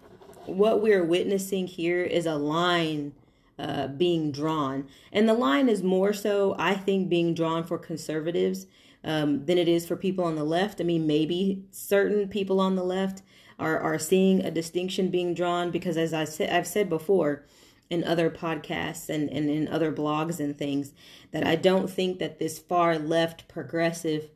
what 0.47 0.83
we're 0.83 1.05
witnessing 1.05 1.67
here 1.67 2.03
is 2.03 2.27
a 2.27 2.37
line 2.37 3.13
uh, 3.59 3.89
being 3.89 4.31
drawn. 4.31 4.87
And 5.13 5.29
the 5.29 5.35
line 5.35 5.69
is 5.69 5.83
more 5.83 6.13
so, 6.13 6.55
I 6.59 6.75
think, 6.75 7.09
being 7.09 7.35
drawn 7.35 7.65
for 7.65 7.79
conservatives 7.79 8.67
um, 9.05 9.45
than 9.47 9.59
it 9.59 9.69
is 9.69 9.87
for 9.87 9.97
people 9.97 10.25
on 10.25 10.37
the 10.37 10.45
left. 10.45 10.81
I 10.81 10.85
mean, 10.85 11.07
maybe 11.07 11.65
certain 11.71 12.29
people 12.29 12.61
on 12.61 12.77
the 12.77 12.85
left 12.85 13.23
are, 13.59 13.79
are 13.79 13.99
seeing 13.99 14.45
a 14.45 14.51
distinction 14.51 15.09
being 15.09 15.35
drawn 15.35 15.71
because, 15.71 15.97
as 15.97 16.15
I 16.15 16.25
said, 16.25 16.51
I've 16.51 16.67
said 16.67 16.89
before, 16.89 17.45
in 17.91 18.05
other 18.05 18.31
podcasts 18.31 19.09
and, 19.09 19.31
and 19.31 19.49
in 19.49 19.69
other 19.69 19.93
blogs 19.93 20.41
and 20.41 20.57
things 20.57 20.93
that 21.31 21.47
I 21.47 21.57
don't 21.57 21.91
think 21.91 22.19
that 22.19 22.39
this 22.39 22.59
far 22.59 22.99
left 22.99 23.49
progressive 23.49 24.31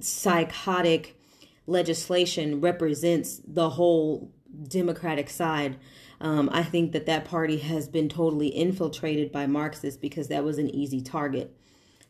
psychotic 0.00 1.18
legislation 1.66 2.60
represents 2.60 3.40
the 3.46 3.70
whole 3.70 4.30
democratic 4.68 5.30
side. 5.30 5.76
Um, 6.20 6.48
i 6.52 6.62
think 6.62 6.92
that 6.92 7.06
that 7.06 7.24
party 7.24 7.58
has 7.58 7.88
been 7.88 8.08
totally 8.08 8.48
infiltrated 8.48 9.32
by 9.32 9.46
marxists 9.46 9.98
because 9.98 10.28
that 10.28 10.44
was 10.44 10.58
an 10.58 10.70
easy 10.70 11.00
target. 11.00 11.54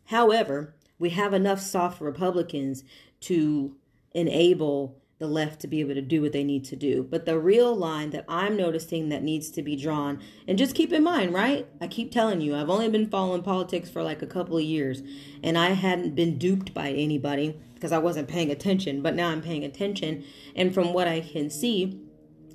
However 0.06 0.74
we 0.98 1.10
have 1.10 1.32
enough 1.32 1.60
soft 1.60 2.00
republicans 2.00 2.84
to 3.20 3.76
enable 4.12 5.00
the 5.18 5.26
left 5.26 5.60
to 5.60 5.68
be 5.68 5.80
able 5.80 5.94
to 5.94 6.02
do 6.02 6.20
what 6.20 6.32
they 6.32 6.44
need 6.44 6.64
to 6.64 6.76
do. 6.76 7.02
But 7.02 7.24
the 7.24 7.38
real 7.38 7.74
line 7.74 8.10
that 8.10 8.24
I'm 8.28 8.56
noticing 8.56 9.08
that 9.10 9.22
needs 9.22 9.50
to 9.52 9.62
be 9.62 9.76
drawn, 9.76 10.20
and 10.48 10.58
just 10.58 10.74
keep 10.74 10.92
in 10.92 11.04
mind, 11.04 11.32
right? 11.32 11.66
I 11.80 11.86
keep 11.86 12.10
telling 12.10 12.40
you, 12.40 12.56
I've 12.56 12.70
only 12.70 12.88
been 12.88 13.08
following 13.08 13.42
politics 13.42 13.88
for 13.88 14.02
like 14.02 14.22
a 14.22 14.26
couple 14.26 14.56
of 14.56 14.64
years, 14.64 15.02
and 15.42 15.56
I 15.56 15.70
hadn't 15.70 16.14
been 16.14 16.36
duped 16.36 16.74
by 16.74 16.90
anybody 16.90 17.58
because 17.74 17.92
I 17.92 17.98
wasn't 17.98 18.28
paying 18.28 18.50
attention, 18.50 19.02
but 19.02 19.14
now 19.14 19.28
I'm 19.28 19.42
paying 19.42 19.64
attention. 19.64 20.24
And 20.56 20.74
from 20.74 20.92
what 20.92 21.06
I 21.06 21.20
can 21.20 21.48
see, 21.48 22.00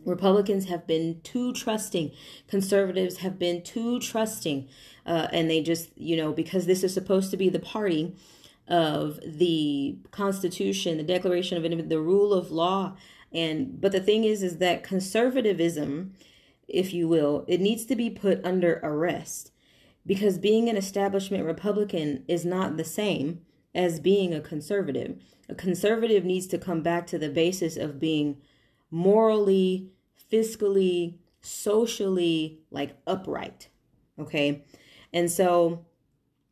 Republicans 0.05 0.65
have 0.65 0.87
been 0.87 1.21
too 1.21 1.53
trusting, 1.53 2.11
conservatives 2.47 3.17
have 3.17 3.37
been 3.39 3.61
too 3.61 3.99
trusting, 3.99 4.67
uh, 5.05 5.27
and 5.31 5.49
they 5.49 5.61
just, 5.61 5.97
you 5.97 6.17
know, 6.17 6.33
because 6.33 6.65
this 6.65 6.83
is 6.83 6.93
supposed 6.93 7.31
to 7.31 7.37
be 7.37 7.49
the 7.49 7.59
party 7.59 8.15
of 8.69 9.19
the 9.25 9.97
Constitution, 10.11 10.97
the 10.97 11.03
Declaration 11.03 11.57
of 11.57 11.89
the 11.89 11.99
rule 11.99 12.33
of 12.33 12.51
law. 12.51 12.95
And 13.31 13.81
but 13.81 13.91
the 13.91 13.99
thing 13.99 14.23
is, 14.23 14.43
is 14.43 14.57
that 14.57 14.83
conservatism, 14.83 16.13
if 16.67 16.93
you 16.93 17.07
will, 17.07 17.45
it 17.47 17.59
needs 17.59 17.85
to 17.85 17.95
be 17.95 18.09
put 18.09 18.43
under 18.45 18.79
arrest 18.83 19.51
because 20.05 20.37
being 20.37 20.69
an 20.69 20.77
establishment 20.77 21.45
Republican 21.45 22.23
is 22.27 22.45
not 22.45 22.77
the 22.77 22.85
same 22.85 23.41
as 23.75 23.99
being 23.99 24.33
a 24.33 24.41
conservative. 24.41 25.21
A 25.47 25.55
conservative 25.55 26.23
needs 26.23 26.47
to 26.47 26.57
come 26.57 26.81
back 26.81 27.07
to 27.07 27.17
the 27.17 27.29
basis 27.29 27.75
of 27.75 27.99
being 27.99 28.37
morally, 28.91 29.91
fiscally, 30.31 31.15
socially 31.41 32.59
like 32.71 32.95
upright. 33.07 33.69
Okay. 34.19 34.63
And 35.13 35.31
so 35.31 35.85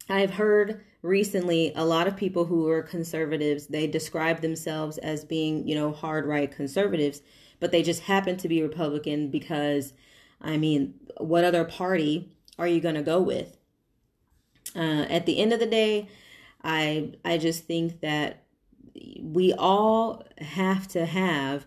I've 0.10 0.32
heard 0.32 0.84
recently 1.08 1.72
a 1.76 1.86
lot 1.86 2.08
of 2.08 2.16
people 2.16 2.46
who 2.46 2.68
are 2.68 2.84
conservatives 2.84 3.68
they 3.68 3.88
describe 3.88 4.42
themselves 4.42 4.98
as 5.00 5.24
being 5.24 5.68
you 5.68 5.74
know 5.74 5.92
hard 5.92 6.26
right 6.26 6.52
conservatives 6.52 7.22
but 7.60 7.72
they 7.72 7.82
just 7.82 8.04
happen 8.04 8.38
to 8.38 8.48
be 8.48 8.62
republican 8.62 9.30
because 9.30 9.94
i 10.42 10.58
mean 10.58 10.94
what 11.18 11.44
other 11.44 11.64
party 11.64 12.30
are 12.60 12.68
you 12.68 12.80
going 12.80 12.96
to 12.96 13.04
go 13.04 13.22
with? 13.22 13.56
Uh, 14.76 15.06
at 15.10 15.26
the 15.26 15.40
end 15.40 15.54
of 15.54 15.60
the 15.60 15.66
day 15.66 16.08
i 16.64 17.12
i 17.24 17.38
just 17.38 17.66
think 17.66 18.02
that 18.02 18.44
we 19.22 19.54
all 19.54 20.24
have 20.40 20.88
to 20.88 21.06
have 21.06 21.66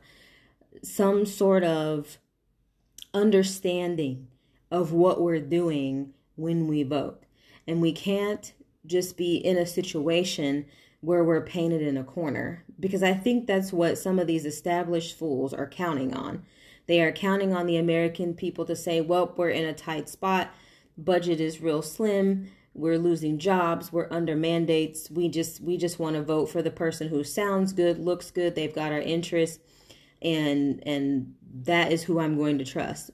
some 0.82 1.24
sort 1.26 1.64
of 1.64 2.18
understanding 3.12 4.28
of 4.70 4.92
what 4.92 5.20
we're 5.20 5.40
doing 5.40 6.12
when 6.36 6.66
we 6.66 6.82
vote. 6.82 7.22
And 7.66 7.80
we 7.80 7.92
can't 7.92 8.52
just 8.86 9.16
be 9.16 9.36
in 9.36 9.56
a 9.56 9.66
situation 9.66 10.66
where 11.00 11.24
we're 11.24 11.40
painted 11.40 11.82
in 11.82 11.96
a 11.96 12.04
corner 12.04 12.64
because 12.78 13.02
I 13.02 13.14
think 13.14 13.46
that's 13.46 13.72
what 13.72 13.98
some 13.98 14.18
of 14.18 14.26
these 14.26 14.44
established 14.44 15.18
fools 15.18 15.54
are 15.54 15.66
counting 15.66 16.14
on. 16.14 16.44
They 16.86 17.00
are 17.00 17.12
counting 17.12 17.54
on 17.54 17.66
the 17.66 17.76
American 17.76 18.34
people 18.34 18.64
to 18.66 18.76
say, 18.76 19.00
well, 19.00 19.32
we're 19.36 19.50
in 19.50 19.64
a 19.64 19.72
tight 19.72 20.08
spot, 20.08 20.50
budget 20.98 21.40
is 21.40 21.60
real 21.60 21.82
slim, 21.82 22.50
we're 22.74 22.98
losing 22.98 23.38
jobs, 23.38 23.92
we're 23.92 24.08
under 24.10 24.36
mandates. 24.36 25.10
We 25.10 25.28
just 25.28 25.60
we 25.60 25.76
just 25.76 25.98
want 25.98 26.16
to 26.16 26.22
vote 26.22 26.46
for 26.46 26.62
the 26.62 26.70
person 26.70 27.08
who 27.08 27.24
sounds 27.24 27.72
good, 27.72 27.98
looks 27.98 28.30
good, 28.30 28.54
they've 28.54 28.74
got 28.74 28.92
our 28.92 29.00
interests 29.00 29.58
and 30.22 30.82
and 30.86 31.34
that 31.62 31.92
is 31.92 32.02
who 32.02 32.20
I'm 32.20 32.36
going 32.36 32.58
to 32.58 32.64
trust. 32.64 33.10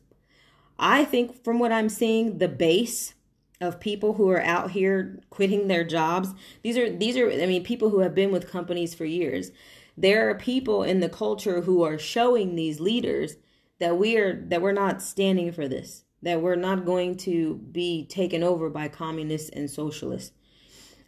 I 0.78 1.04
think 1.04 1.42
from 1.42 1.58
what 1.58 1.73
I'm 1.73 1.88
seeing, 1.88 2.38
the 2.38 2.49
base 2.49 3.14
of 3.60 3.80
people 3.80 4.14
who 4.14 4.30
are 4.30 4.42
out 4.42 4.72
here 4.72 5.20
quitting 5.30 5.68
their 5.68 5.84
jobs. 5.84 6.34
These 6.62 6.76
are 6.76 6.90
these 6.90 7.16
are 7.16 7.30
I 7.30 7.46
mean 7.46 7.64
people 7.64 7.90
who 7.90 8.00
have 8.00 8.14
been 8.14 8.32
with 8.32 8.50
companies 8.50 8.94
for 8.94 9.04
years. 9.04 9.50
There 9.96 10.28
are 10.28 10.34
people 10.34 10.82
in 10.82 11.00
the 11.00 11.08
culture 11.08 11.62
who 11.62 11.82
are 11.82 11.98
showing 11.98 12.54
these 12.54 12.80
leaders 12.80 13.36
that 13.78 13.96
we 13.96 14.16
are 14.16 14.34
that 14.48 14.62
we're 14.62 14.72
not 14.72 15.02
standing 15.02 15.52
for 15.52 15.68
this. 15.68 16.04
That 16.22 16.40
we're 16.42 16.56
not 16.56 16.84
going 16.84 17.16
to 17.18 17.56
be 17.56 18.04
taken 18.06 18.42
over 18.42 18.68
by 18.68 18.88
communists 18.88 19.50
and 19.50 19.70
socialists. 19.70 20.32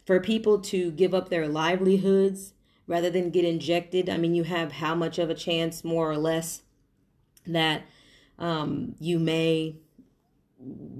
For 0.05 0.19
people 0.19 0.59
to 0.61 0.91
give 0.91 1.13
up 1.13 1.29
their 1.29 1.47
livelihoods 1.47 2.53
rather 2.87 3.09
than 3.09 3.29
get 3.29 3.45
injected, 3.45 4.09
I 4.09 4.17
mean 4.17 4.33
you 4.33 4.43
have 4.43 4.73
how 4.73 4.95
much 4.95 5.19
of 5.19 5.29
a 5.29 5.35
chance 5.35 5.83
more 5.83 6.09
or 6.09 6.17
less 6.17 6.63
that 7.45 7.83
um, 8.39 8.95
you 8.99 9.19
may 9.19 9.75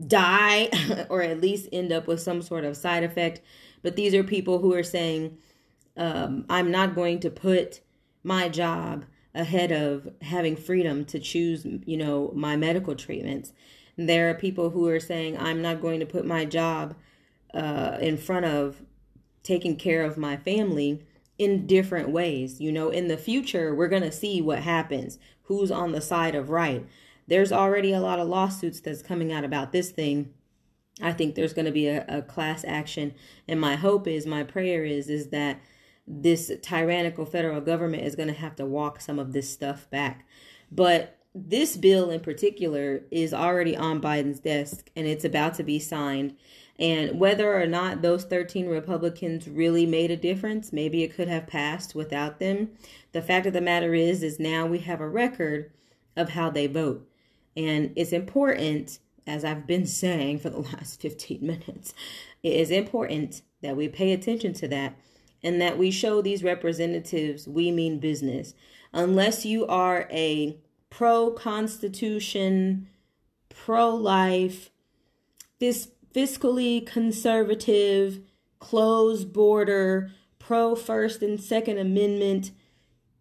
die 0.08 0.70
or 1.10 1.22
at 1.22 1.42
least 1.42 1.68
end 1.72 1.92
up 1.92 2.08
with 2.08 2.22
some 2.22 2.42
sort 2.42 2.64
of 2.64 2.78
side 2.78 3.04
effect. 3.04 3.42
But 3.82 3.96
these 3.96 4.14
are 4.14 4.24
people 4.24 4.60
who 4.60 4.74
are 4.74 4.84
saying, 4.84 5.38
um, 5.98 6.46
I'm 6.50 6.72
not 6.72 6.96
going 6.96 7.20
to 7.22 7.30
put 7.30 7.82
my 8.24 8.50
job 8.50 9.06
ahead 9.36 9.72
of 9.72 10.10
having 10.22 10.56
freedom 10.56 11.06
to 11.06 11.20
choose, 11.20 11.66
you 11.86 11.98
know, 11.98 12.32
my 12.36 12.56
medical 12.56 12.96
treatments. 12.96 13.54
There 13.98 14.30
are 14.30 14.34
people 14.34 14.72
who 14.72 14.88
are 14.88 15.00
saying, 15.00 15.38
I'm 15.38 15.62
not 15.62 15.82
going 15.82 16.00
to 16.00 16.06
put 16.06 16.26
my 16.26 16.46
job 16.46 16.96
uh, 17.54 17.98
in 18.00 18.18
front 18.18 18.46
of 18.46 18.82
taking 19.44 19.76
care 19.76 20.04
of 20.04 20.18
my 20.18 20.38
family 20.38 21.04
in 21.38 21.68
different 21.68 22.10
ways. 22.10 22.60
You 22.60 22.72
know, 22.72 22.90
in 22.90 23.08
the 23.08 23.18
future, 23.18 23.74
we're 23.74 23.88
going 23.88 24.04
to 24.04 24.12
see 24.12 24.42
what 24.42 24.60
happens, 24.60 25.20
who's 25.44 25.72
on 25.72 25.92
the 25.92 26.02
side 26.02 26.36
of 26.36 26.50
right. 26.50 26.86
There's 27.30 27.52
already 27.52 27.94
a 27.94 28.02
lot 28.02 28.20
of 28.20 28.28
lawsuits 28.28 28.80
that's 28.80 29.04
coming 29.04 29.32
out 29.32 29.44
about 29.44 29.72
this 29.72 29.92
thing. 29.92 30.34
I 31.02 31.14
think 31.14 31.36
there's 31.36 31.54
going 31.54 31.66
to 31.66 31.72
be 31.72 31.88
a, 31.88 32.04
a 32.08 32.22
class 32.24 32.66
action. 32.68 33.14
And 33.48 33.62
my 33.62 33.76
hope 33.76 34.08
is, 34.08 34.26
my 34.26 34.44
prayer 34.44 34.84
is, 34.84 35.10
is 35.10 35.30
that 35.30 35.62
this 36.08 36.52
tyrannical 36.62 37.26
federal 37.26 37.62
government 37.62 38.04
is 38.04 38.16
going 38.16 38.30
to 38.30 38.34
have 38.34 38.56
to 38.56 38.66
walk 38.66 39.00
some 39.00 39.20
of 39.20 39.32
this 39.32 39.50
stuff 39.50 39.88
back. 39.92 40.26
But 40.72 41.18
this 41.36 41.78
bill 41.78 42.10
in 42.10 42.22
particular 42.22 43.04
is 43.12 43.34
already 43.34 43.78
on 43.78 44.02
Biden's 44.02 44.40
desk 44.40 44.90
and 44.96 45.06
it's 45.06 45.24
about 45.24 45.54
to 45.56 45.64
be 45.64 45.78
signed. 45.78 46.36
And 46.80 47.20
whether 47.20 47.62
or 47.62 47.68
not 47.68 48.02
those 48.02 48.24
13 48.24 48.68
Republicans 48.68 49.48
really 49.48 49.86
made 49.86 50.10
a 50.12 50.18
difference, 50.18 50.74
maybe 50.74 51.04
it 51.04 51.14
could 51.14 51.28
have 51.28 51.46
passed 51.46 51.94
without 51.94 52.40
them. 52.40 52.72
The 53.12 53.22
fact 53.22 53.46
of 53.46 53.54
the 53.54 53.62
matter 53.62 53.94
is 53.94 54.24
is 54.24 54.40
now 54.40 54.66
we 54.66 54.80
have 54.80 55.02
a 55.02 55.08
record 55.08 55.72
of 56.16 56.30
how 56.30 56.50
they 56.50 56.68
vote. 56.68 57.09
And 57.60 57.92
it's 57.98 58.14
important, 58.14 59.00
as 59.28 59.44
I've 59.44 59.68
been 59.68 59.86
saying 59.86 60.40
for 60.40 60.50
the 60.50 60.60
last 60.74 61.02
15 61.02 61.40
minutes, 61.42 61.94
it 62.42 62.54
is 62.54 62.72
important 62.72 63.42
that 63.62 63.76
we 63.76 63.90
pay 63.90 64.14
attention 64.14 64.54
to 64.54 64.68
that 64.70 64.98
and 65.44 65.60
that 65.62 65.78
we 65.78 65.92
show 65.92 66.22
these 66.22 66.44
representatives 66.44 67.48
we 67.48 67.72
mean 67.72 68.00
business. 68.00 68.54
Unless 68.94 69.46
you 69.46 69.68
are 69.68 70.08
a 70.10 70.58
pro 70.90 71.32
constitution, 71.32 72.88
pro 73.50 73.94
life, 73.94 74.72
this 75.60 75.90
fiscally 76.16 76.86
conservative, 76.86 78.22
closed 78.60 79.34
border, 79.34 80.12
pro 80.40 80.76
First 80.76 81.22
and 81.22 81.40
Second 81.40 81.78
Amendment 81.78 82.52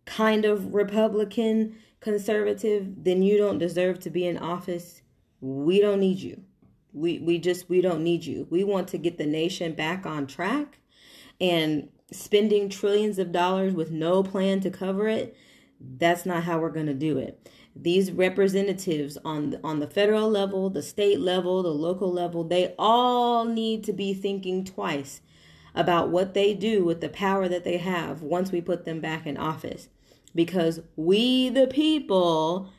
kind 0.07 0.45
of 0.45 0.75
Republican 0.75 1.77
conservative, 2.01 3.05
then 3.05 3.23
you 3.23 3.39
don't 3.39 3.59
deserve 3.59 4.01
to 4.01 4.11
be 4.11 4.27
in 4.27 4.39
office. 4.39 5.03
We 5.41 5.81
don't 5.81 6.01
need 6.01 6.19
you. 6.19 6.43
We 6.93 7.19
we 7.19 7.39
just 7.39 7.69
we 7.69 7.81
don't 7.81 8.03
need 8.03 8.25
you. 8.25 8.47
We 8.51 8.65
want 8.65 8.89
to 8.89 8.99
get 8.99 9.19
the 9.19 9.27
nation 9.27 9.75
back 9.75 10.07
on 10.07 10.27
track 10.27 10.79
and 11.41 11.89
spending 12.11 12.69
trillions 12.69 13.19
of 13.19 13.33
dollars 13.33 13.75
with 13.75 13.91
no 13.91 14.23
plan 14.23 14.61
to 14.61 14.71
cover 14.71 15.09
it, 15.09 15.37
that's 15.81 16.27
not 16.27 16.45
how 16.45 16.59
we're 16.59 16.71
going 16.71 16.87
to 16.87 16.95
do 16.95 17.19
it. 17.19 17.49
These 17.77 18.11
representatives 18.11 19.17
on 19.25 19.59
on 19.63 19.79
the 19.79 19.87
federal 19.87 20.29
level, 20.29 20.69
the 20.71 20.83
state 20.83 21.21
level, 21.21 21.63
the 21.63 21.69
local 21.69 22.13
level, 22.13 22.43
they 22.43 22.75
all 22.79 23.45
need 23.45 23.85
to 23.85 23.93
be 23.93 24.15
thinking 24.15 24.65
twice 24.65 25.21
about 25.75 26.09
what 26.09 26.35
they 26.35 26.55
do 26.55 26.85
with 26.85 27.01
the 27.01 27.09
power 27.09 27.47
that 27.47 27.63
they 27.63 27.77
have 27.77 28.21
once 28.21 28.51
we 28.51 28.61
put 28.61 28.85
them 28.85 29.01
back 29.01 29.27
in 29.27 29.37
office. 29.37 29.89
Because 30.35 30.81
we, 30.97 31.49
the 31.49 31.67
people, 31.67 32.71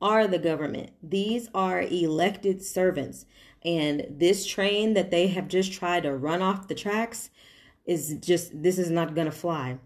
are 0.00 0.26
the 0.26 0.38
government. 0.38 0.90
These 1.02 1.48
are 1.54 1.82
elected 1.82 2.62
servants. 2.62 3.26
And 3.64 4.06
this 4.10 4.44
train 4.44 4.94
that 4.94 5.10
they 5.10 5.28
have 5.28 5.48
just 5.48 5.72
tried 5.72 6.02
to 6.02 6.14
run 6.14 6.42
off 6.42 6.68
the 6.68 6.74
tracks, 6.74 7.30
is 7.86 8.16
just 8.20 8.62
this 8.62 8.78
is 8.78 8.90
not 8.90 9.14
going 9.14 9.26
to 9.26 9.32
fly. 9.32 9.78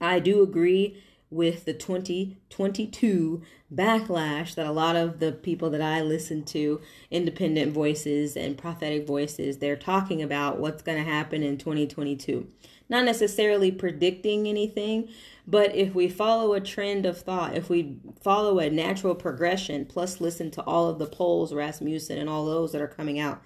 I 0.00 0.18
do 0.20 0.42
agree 0.42 1.02
with 1.30 1.64
the 1.64 1.74
2022 1.74 3.42
backlash 3.74 4.54
that 4.54 4.66
a 4.66 4.72
lot 4.72 4.94
of 4.94 5.18
the 5.18 5.32
people 5.32 5.70
that 5.70 5.82
I 5.82 6.00
listen 6.00 6.44
to, 6.44 6.80
independent 7.10 7.72
voices 7.72 8.36
and 8.36 8.56
prophetic 8.56 9.06
voices, 9.06 9.58
they're 9.58 9.76
talking 9.76 10.22
about 10.22 10.58
what's 10.58 10.82
going 10.82 11.02
to 11.02 11.10
happen 11.10 11.42
in 11.42 11.58
2022. 11.58 12.46
Not 12.88 13.04
necessarily 13.04 13.72
predicting 13.72 14.46
anything, 14.46 15.08
but 15.46 15.74
if 15.74 15.94
we 15.94 16.08
follow 16.08 16.52
a 16.52 16.60
trend 16.60 17.06
of 17.06 17.20
thought, 17.20 17.56
if 17.56 17.68
we 17.68 17.98
follow 18.22 18.58
a 18.58 18.70
natural 18.70 19.14
progression, 19.14 19.86
plus 19.86 20.20
listen 20.20 20.50
to 20.52 20.62
all 20.62 20.88
of 20.88 20.98
the 20.98 21.06
polls, 21.06 21.52
Rasmussen, 21.52 22.18
and 22.18 22.28
all 22.28 22.44
those 22.44 22.72
that 22.72 22.80
are 22.82 22.88
coming 22.88 23.18
out, 23.18 23.42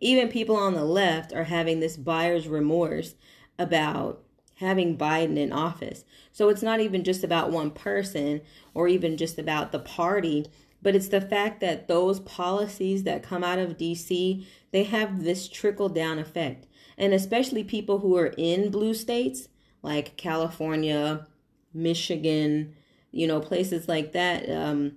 even 0.00 0.28
people 0.28 0.56
on 0.56 0.74
the 0.74 0.84
left 0.84 1.32
are 1.32 1.44
having 1.44 1.80
this 1.80 1.96
buyer's 1.96 2.48
remorse 2.48 3.14
about 3.58 4.22
having 4.56 4.96
Biden 4.96 5.36
in 5.36 5.52
office. 5.52 6.04
So 6.32 6.48
it's 6.48 6.62
not 6.62 6.80
even 6.80 7.04
just 7.04 7.22
about 7.22 7.50
one 7.50 7.70
person 7.70 8.40
or 8.74 8.88
even 8.88 9.16
just 9.16 9.38
about 9.38 9.72
the 9.72 9.78
party, 9.78 10.46
but 10.80 10.94
it's 10.96 11.08
the 11.08 11.20
fact 11.20 11.60
that 11.60 11.86
those 11.86 12.20
policies 12.20 13.04
that 13.04 13.22
come 13.22 13.44
out 13.44 13.58
of 13.58 13.76
DC, 13.76 14.44
they 14.70 14.84
have 14.84 15.22
this 15.22 15.48
trickle 15.48 15.88
down 15.88 16.18
effect. 16.18 16.66
And 17.02 17.12
especially 17.12 17.64
people 17.64 17.98
who 17.98 18.16
are 18.16 18.32
in 18.38 18.70
blue 18.70 18.94
states 18.94 19.48
like 19.82 20.16
California, 20.16 21.26
Michigan, 21.74 22.74
you 23.10 23.26
know, 23.26 23.40
places 23.40 23.88
like 23.88 24.12
that. 24.12 24.48
Um, 24.48 24.92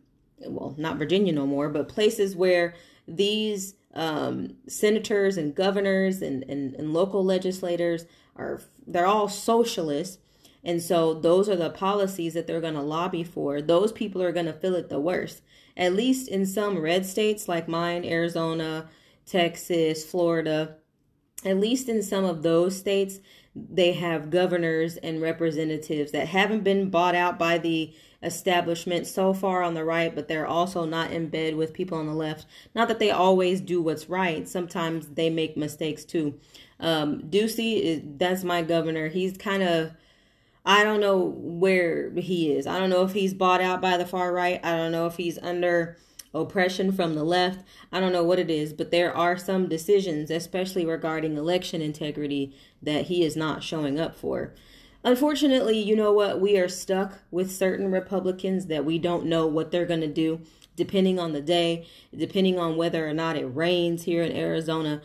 well, 0.48 0.76
not 0.78 0.98
Virginia 0.98 1.34
no 1.34 1.48
more, 1.48 1.70
but 1.70 1.88
places 1.88 2.36
where 2.36 2.76
these 3.08 3.76
um, 3.96 4.56
senators 4.68 5.38
and 5.38 5.56
governors 5.56 6.22
and, 6.22 6.44
and, 6.44 6.76
and 6.76 6.94
local 6.94 7.24
legislators 7.24 8.06
are 8.36 8.62
they're 8.86 9.06
all 9.06 9.30
socialists 9.30 10.18
and 10.64 10.82
so 10.82 11.14
those 11.14 11.48
are 11.48 11.56
the 11.56 11.70
policies 11.70 12.34
that 12.34 12.46
they're 12.48 12.60
going 12.60 12.74
to 12.74 12.82
lobby 12.82 13.24
for 13.24 13.62
those 13.62 13.94
people 13.94 14.22
are 14.22 14.34
going 14.34 14.46
to 14.46 14.54
feel 14.54 14.76
it 14.76 14.90
the 14.90 15.00
worst 15.00 15.42
at 15.78 15.94
least 15.94 16.28
in 16.28 16.46
some 16.46 16.78
red 16.78 17.06
states 17.06 17.48
like 17.48 17.70
mine 17.70 18.04
arizona 18.04 18.90
texas 19.26 20.04
florida 20.04 20.76
at 21.46 21.58
least 21.58 21.88
in 21.88 22.02
some 22.02 22.26
of 22.26 22.44
those 22.44 22.78
states 22.78 23.20
they 23.56 23.94
have 23.94 24.30
governors 24.30 24.98
and 24.98 25.22
representatives 25.22 26.12
that 26.12 26.28
haven't 26.28 26.64
been 26.64 26.90
bought 26.90 27.16
out 27.16 27.40
by 27.40 27.58
the 27.58 27.94
establishment 28.22 29.08
so 29.08 29.34
far 29.34 29.64
on 29.64 29.76
the 29.76 29.84
right, 29.84 30.14
but 30.14 30.28
they're 30.28 30.48
also 30.48 30.84
not 30.84 31.12
in 31.12 31.30
bed 31.30 31.56
with 31.56 31.74
people 31.74 31.98
on 31.98 32.08
the 32.08 32.14
left. 32.14 32.46
Not 32.74 32.88
that 32.90 33.00
they 33.00 33.12
always 33.12 33.62
do 33.62 33.82
what's 33.82 34.10
right, 34.10 34.48
sometimes 34.48 35.08
they 35.10 35.30
make 35.30 35.56
mistakes 35.56 36.04
too. 36.04 36.38
Um, 36.80 37.22
Ducey, 37.22 38.18
that's 38.18 38.44
my 38.44 38.62
governor. 38.62 39.08
He's 39.08 39.38
kind 39.38 39.64
of, 39.64 39.94
I 40.66 40.84
don't 40.84 41.00
know 41.00 41.20
where 41.20 42.12
he 42.12 42.52
is. 42.52 42.68
I 42.68 42.80
don't 42.80 42.90
know 42.90 43.04
if 43.04 43.14
he's 43.14 43.34
bought 43.34 43.62
out 43.62 43.82
by 43.82 43.96
the 43.96 44.06
far 44.06 44.34
right. 44.34 44.60
I 44.64 44.76
don't 44.76 44.92
know 44.92 45.06
if 45.06 45.16
he's 45.16 45.38
under 45.38 45.98
oppression 46.36 46.92
from 46.92 47.16
the 47.16 47.24
left. 47.24 47.66
I 47.92 48.00
don't 48.00 48.12
know 48.12 48.24
what 48.24 48.40
it 48.40 48.50
is, 48.50 48.74
but 48.74 48.92
there 48.92 49.16
are 49.16 49.38
some 49.38 49.68
decisions, 49.68 50.30
especially 50.30 50.86
regarding 50.86 51.38
election 51.38 51.82
integrity, 51.82 52.56
that 52.82 53.06
he 53.06 53.24
is 53.24 53.36
not 53.36 53.64
showing 53.64 54.00
up 54.00 54.16
for. 54.16 54.54
Unfortunately, 55.04 55.78
you 55.78 55.96
know 55.96 56.12
what? 56.12 56.42
We 56.42 56.58
are 56.58 56.68
stuck 56.68 57.20
with 57.30 57.52
certain 57.52 57.92
Republicans 57.92 58.66
that 58.68 58.86
we 58.86 58.98
don't 58.98 59.26
know 59.28 59.46
what 59.46 59.72
they're 59.72 59.86
going 59.86 60.02
to 60.02 60.08
do 60.08 60.42
depending 60.76 61.20
on 61.20 61.34
the 61.34 61.42
day, 61.42 61.88
depending 62.16 62.60
on 62.60 62.78
whether 62.78 63.08
or 63.08 63.14
not 63.14 63.38
it 63.38 63.46
rains 63.46 64.04
here 64.04 64.24
in 64.24 64.36
Arizona. 64.36 65.02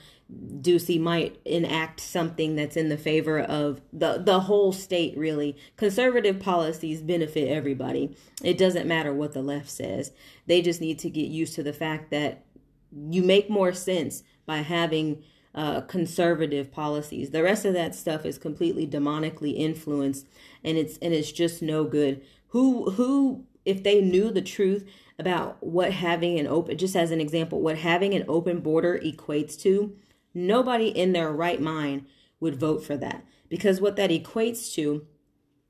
Ducey 0.61 1.01
might 1.01 1.41
enact 1.45 2.01
something 2.01 2.55
that's 2.55 2.77
in 2.77 2.89
the 2.89 2.97
favor 2.97 3.41
of 3.41 3.81
the 3.93 4.19
the 4.19 4.41
whole 4.41 4.73
state 4.73 5.17
really. 5.17 5.57
Conservative 5.77 6.39
policies 6.39 7.03
benefit 7.03 7.49
everybody. 7.49 8.17
It 8.43 8.57
doesn't 8.57 8.87
matter 8.87 9.13
what 9.13 9.33
the 9.33 9.43
left 9.43 9.69
says. 9.69 10.13
They 10.47 10.63
just 10.63 10.81
need 10.81 11.01
to 11.01 11.11
get 11.11 11.27
used 11.27 11.55
to 11.57 11.65
the 11.65 11.73
fact 11.73 12.11
that 12.11 12.45
you 12.93 13.23
make 13.23 13.51
more 13.51 13.73
sense 13.73 14.23
by 14.47 14.59
having 14.59 15.23
uh, 15.55 15.81
conservative 15.83 16.71
policies. 16.71 17.31
The 17.31 17.43
rest 17.43 17.65
of 17.65 17.75
that 17.75 17.95
stuff 17.95 18.25
is 18.25 18.39
completely 18.39 18.87
demonically 18.87 19.57
influenced 19.57 20.27
and 20.63 20.79
it's 20.79 20.97
and 20.99 21.13
it's 21.13 21.33
just 21.33 21.63
no 21.63 21.85
good. 21.85 22.23
Who 22.49 22.91
who 22.93 23.45
if 23.65 23.83
they 23.83 24.01
knew 24.01 24.31
the 24.31 24.43
truth 24.43 24.89
about 25.21 25.63
what 25.63 25.93
having 25.93 26.39
an 26.41 26.47
open 26.49 26.77
just 26.77 26.97
as 26.97 27.13
an 27.13 27.21
example, 27.21 27.61
what 27.61 27.79
having 27.79 28.15
an 28.15 28.25
open 28.27 28.61
border 28.61 28.99
equates 28.99 29.61
to, 29.63 29.95
Nobody 30.35 30.89
in 30.89 31.13
their 31.13 31.33
right 31.33 31.61
mind 31.61 32.07
would 32.39 32.59
vote 32.59 32.85
for 32.85 32.97
that 32.97 33.25
because 33.49 33.81
what 33.81 33.97
that 33.97 34.11
equates 34.11 34.73
to 34.75 35.07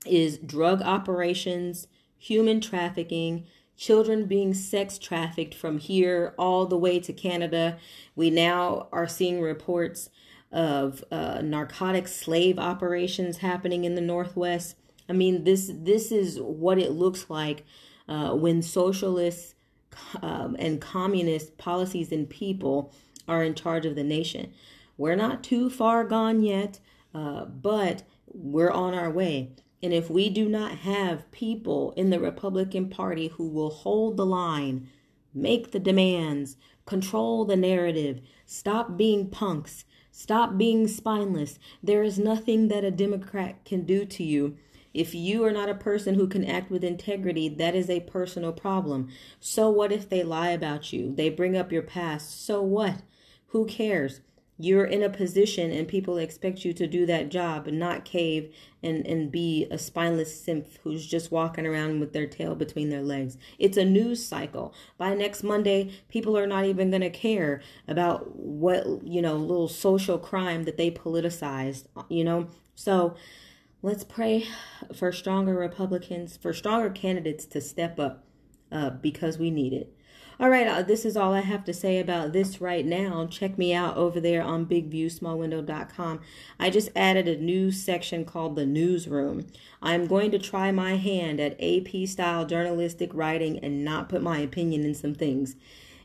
is 0.06 0.38
drug 0.38 0.82
operations, 0.82 1.86
human 2.18 2.60
trafficking, 2.60 3.46
children 3.76 4.26
being 4.26 4.52
sex 4.52 4.98
trafficked 4.98 5.54
from 5.54 5.78
here 5.78 6.34
all 6.38 6.66
the 6.66 6.76
way 6.76 7.00
to 7.00 7.12
Canada. 7.12 7.78
We 8.14 8.28
now 8.30 8.88
are 8.92 9.08
seeing 9.08 9.40
reports 9.40 10.10
of 10.52 11.02
uh, 11.10 11.40
narcotic 11.42 12.08
slave 12.08 12.58
operations 12.58 13.38
happening 13.38 13.84
in 13.84 13.94
the 13.94 14.00
Northwest. 14.00 14.76
I 15.08 15.12
mean, 15.12 15.44
this 15.44 15.70
this 15.74 16.12
is 16.12 16.38
what 16.38 16.78
it 16.78 16.92
looks 16.92 17.30
like 17.30 17.64
uh, 18.10 18.34
when 18.34 18.60
socialists 18.60 19.54
um, 20.20 20.56
and 20.58 20.80
communist 20.80 21.56
policies 21.56 22.12
and 22.12 22.28
people 22.28 22.92
are 23.26 23.42
in 23.42 23.54
charge 23.54 23.86
of 23.86 23.94
the 23.94 24.04
nation. 24.04 24.52
We're 24.98 25.16
not 25.16 25.42
too 25.42 25.70
far 25.70 26.04
gone 26.04 26.42
yet, 26.42 26.80
uh, 27.14 27.46
but 27.46 28.02
we're 28.26 28.70
on 28.70 28.94
our 28.94 29.10
way. 29.10 29.52
And 29.82 29.94
if 29.94 30.10
we 30.10 30.28
do 30.28 30.48
not 30.48 30.72
have 30.78 31.30
people 31.30 31.92
in 31.96 32.10
the 32.10 32.20
Republican 32.20 32.90
Party 32.90 33.28
who 33.28 33.48
will 33.48 33.70
hold 33.70 34.16
the 34.16 34.26
line, 34.26 34.88
make 35.32 35.70
the 35.70 35.78
demands, 35.78 36.56
control 36.84 37.44
the 37.44 37.56
narrative, 37.56 38.20
stop 38.44 38.96
being 38.96 39.30
punks, 39.30 39.84
stop 40.10 40.58
being 40.58 40.86
spineless, 40.86 41.58
there 41.82 42.02
is 42.02 42.18
nothing 42.18 42.68
that 42.68 42.84
a 42.84 42.90
Democrat 42.90 43.64
can 43.64 43.86
do 43.86 44.04
to 44.04 44.22
you. 44.22 44.56
If 44.92 45.14
you 45.14 45.44
are 45.44 45.52
not 45.52 45.68
a 45.68 45.74
person 45.74 46.14
who 46.14 46.26
can 46.26 46.44
act 46.44 46.70
with 46.70 46.84
integrity, 46.84 47.48
that 47.48 47.74
is 47.74 47.88
a 47.88 48.00
personal 48.00 48.52
problem. 48.52 49.08
So 49.38 49.70
what 49.70 49.92
if 49.92 50.08
they 50.08 50.22
lie 50.22 50.50
about 50.50 50.92
you? 50.92 51.14
They 51.14 51.30
bring 51.30 51.56
up 51.56 51.72
your 51.72 51.82
past. 51.82 52.44
So 52.44 52.62
what? 52.62 53.02
Who 53.48 53.66
cares? 53.66 54.20
you're 54.62 54.84
in 54.84 55.02
a 55.02 55.08
position 55.08 55.70
and 55.70 55.88
people 55.88 56.18
expect 56.18 56.66
you 56.66 56.74
to 56.74 56.86
do 56.86 57.06
that 57.06 57.30
job 57.30 57.66
and 57.66 57.78
not 57.78 58.04
cave 58.04 58.54
and, 58.82 59.06
and 59.06 59.32
be 59.32 59.66
a 59.70 59.78
spineless 59.78 60.38
simp 60.38 60.66
who's 60.82 61.06
just 61.06 61.32
walking 61.32 61.66
around 61.66 61.98
with 61.98 62.12
their 62.12 62.26
tail 62.26 62.54
between 62.54 62.90
their 62.90 63.02
legs. 63.02 63.38
It's 63.58 63.78
a 63.78 63.86
news 63.86 64.22
cycle. 64.22 64.74
By 64.98 65.14
next 65.14 65.42
Monday, 65.42 65.92
people 66.10 66.36
are 66.36 66.46
not 66.46 66.66
even 66.66 66.90
going 66.90 67.00
to 67.00 67.08
care 67.08 67.62
about 67.88 68.36
what, 68.36 68.84
you 69.02 69.22
know, 69.22 69.36
little 69.36 69.66
social 69.66 70.18
crime 70.18 70.64
that 70.64 70.76
they 70.76 70.90
politicized, 70.90 71.84
you 72.10 72.22
know? 72.22 72.48
So 72.74 73.16
let's 73.82 74.04
pray 74.04 74.46
for 74.94 75.12
stronger 75.12 75.54
Republicans, 75.54 76.36
for 76.36 76.52
stronger 76.52 76.90
candidates 76.90 77.46
to 77.46 77.60
step 77.60 77.98
up 77.98 78.24
uh, 78.70 78.90
because 78.90 79.38
we 79.38 79.50
need 79.50 79.72
it. 79.72 79.94
All 80.38 80.48
right, 80.48 80.66
uh, 80.66 80.82
this 80.82 81.04
is 81.04 81.18
all 81.18 81.34
I 81.34 81.40
have 81.40 81.64
to 81.64 81.74
say 81.74 81.98
about 81.98 82.32
this 82.32 82.62
right 82.62 82.86
now. 82.86 83.26
Check 83.26 83.58
me 83.58 83.74
out 83.74 83.98
over 83.98 84.20
there 84.20 84.42
on 84.42 84.64
bigviewsmallwindow.com. 84.64 86.20
I 86.58 86.70
just 86.70 86.88
added 86.96 87.28
a 87.28 87.36
new 87.36 87.70
section 87.70 88.24
called 88.24 88.56
the 88.56 88.64
newsroom. 88.64 89.46
I'm 89.82 90.06
going 90.06 90.30
to 90.30 90.38
try 90.38 90.72
my 90.72 90.96
hand 90.96 91.40
at 91.40 91.62
AP 91.62 92.08
style 92.08 92.46
journalistic 92.46 93.10
writing 93.12 93.58
and 93.58 93.84
not 93.84 94.08
put 94.08 94.22
my 94.22 94.38
opinion 94.38 94.82
in 94.82 94.94
some 94.94 95.14
things. 95.14 95.56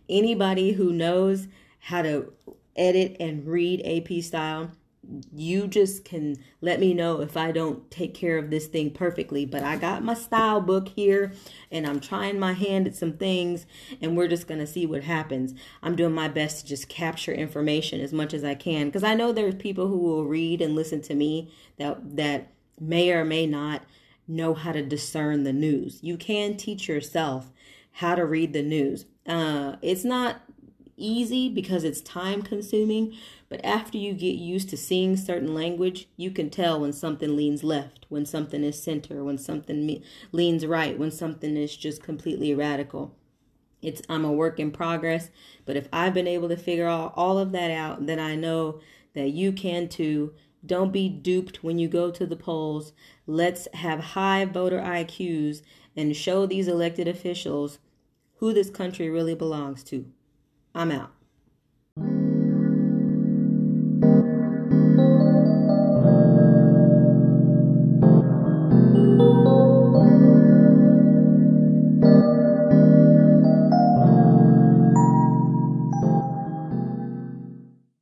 Anybody 0.09 0.73
who 0.73 0.91
knows 0.91 1.47
how 1.79 2.01
to 2.01 2.33
edit 2.75 3.15
and 3.21 3.47
read 3.47 3.81
AP 3.85 4.21
style, 4.21 4.71
you 5.33 5.67
just 5.67 6.05
can 6.05 6.37
let 6.61 6.79
me 6.79 6.93
know 6.93 7.21
if 7.21 7.37
I 7.37 7.51
don't 7.51 7.89
take 7.91 8.13
care 8.13 8.37
of 8.37 8.49
this 8.49 8.67
thing 8.67 8.91
perfectly. 8.91 9.45
But 9.45 9.63
I 9.63 9.77
got 9.77 10.03
my 10.03 10.13
style 10.13 10.61
book 10.61 10.89
here 10.89 11.33
and 11.71 11.85
I'm 11.85 11.99
trying 11.99 12.39
my 12.39 12.53
hand 12.53 12.87
at 12.87 12.95
some 12.95 13.13
things 13.13 13.65
and 14.01 14.15
we're 14.15 14.27
just 14.27 14.47
going 14.47 14.59
to 14.59 14.67
see 14.67 14.85
what 14.85 15.03
happens. 15.03 15.53
I'm 15.83 15.95
doing 15.95 16.13
my 16.13 16.27
best 16.27 16.61
to 16.61 16.65
just 16.67 16.89
capture 16.89 17.33
information 17.33 18.01
as 18.01 18.13
much 18.13 18.33
as 18.33 18.43
I 18.43 18.55
can 18.55 18.87
because 18.87 19.03
I 19.03 19.13
know 19.13 19.31
there's 19.31 19.55
people 19.55 19.87
who 19.87 19.97
will 19.97 20.25
read 20.25 20.61
and 20.61 20.75
listen 20.75 21.01
to 21.03 21.15
me 21.15 21.51
that 21.77 22.15
that 22.17 22.51
may 22.79 23.11
or 23.11 23.23
may 23.23 23.45
not 23.47 23.83
know 24.27 24.53
how 24.53 24.71
to 24.71 24.81
discern 24.81 25.43
the 25.43 25.53
news. 25.53 25.99
You 26.01 26.17
can 26.17 26.57
teach 26.57 26.87
yourself 26.87 27.51
how 27.93 28.15
to 28.15 28.25
read 28.25 28.53
the 28.53 28.63
news. 28.63 29.05
Uh, 29.25 29.75
it's 29.81 30.03
not 30.03 30.41
easy 30.97 31.49
because 31.49 31.83
it's 31.83 32.01
time 32.01 32.41
consuming, 32.41 33.15
but 33.55 33.63
after 33.63 33.97
you 33.97 34.13
get 34.13 34.35
used 34.35 34.67
to 34.67 34.75
seeing 34.75 35.15
certain 35.15 35.53
language, 35.53 36.09
you 36.17 36.29
can 36.29 36.49
tell 36.49 36.81
when 36.81 36.91
something 36.91 37.37
leans 37.37 37.63
left, 37.63 38.05
when 38.09 38.25
something 38.25 38.65
is 38.65 38.83
center, 38.83 39.23
when 39.23 39.37
something 39.37 39.85
me- 39.85 40.03
leans 40.33 40.65
right, 40.65 40.99
when 40.99 41.09
something 41.09 41.55
is 41.55 41.77
just 41.77 42.03
completely 42.03 42.53
radical. 42.53 43.15
It's 43.81 44.01
I'm 44.09 44.25
a 44.25 44.31
work 44.33 44.59
in 44.59 44.71
progress, 44.71 45.29
but 45.63 45.77
if 45.77 45.87
I've 45.93 46.13
been 46.13 46.27
able 46.27 46.49
to 46.49 46.57
figure 46.57 46.89
all, 46.89 47.13
all 47.15 47.37
of 47.37 47.53
that 47.53 47.71
out, 47.71 48.07
then 48.07 48.19
I 48.19 48.35
know 48.35 48.81
that 49.13 49.29
you 49.29 49.53
can 49.53 49.87
too. 49.87 50.33
Don't 50.65 50.91
be 50.91 51.07
duped 51.07 51.63
when 51.63 51.79
you 51.79 51.87
go 51.87 52.11
to 52.11 52.25
the 52.25 52.35
polls. 52.35 52.91
Let's 53.25 53.69
have 53.73 54.01
high 54.01 54.43
voter 54.43 54.81
IQs 54.81 55.61
and 55.95 56.13
show 56.13 56.45
these 56.45 56.67
elected 56.67 57.07
officials 57.07 57.79
who 58.39 58.51
this 58.51 58.69
country 58.69 59.09
really 59.09 59.33
belongs 59.33 59.81
to. 59.85 60.11
I'm 60.73 60.91
out. 60.91 61.14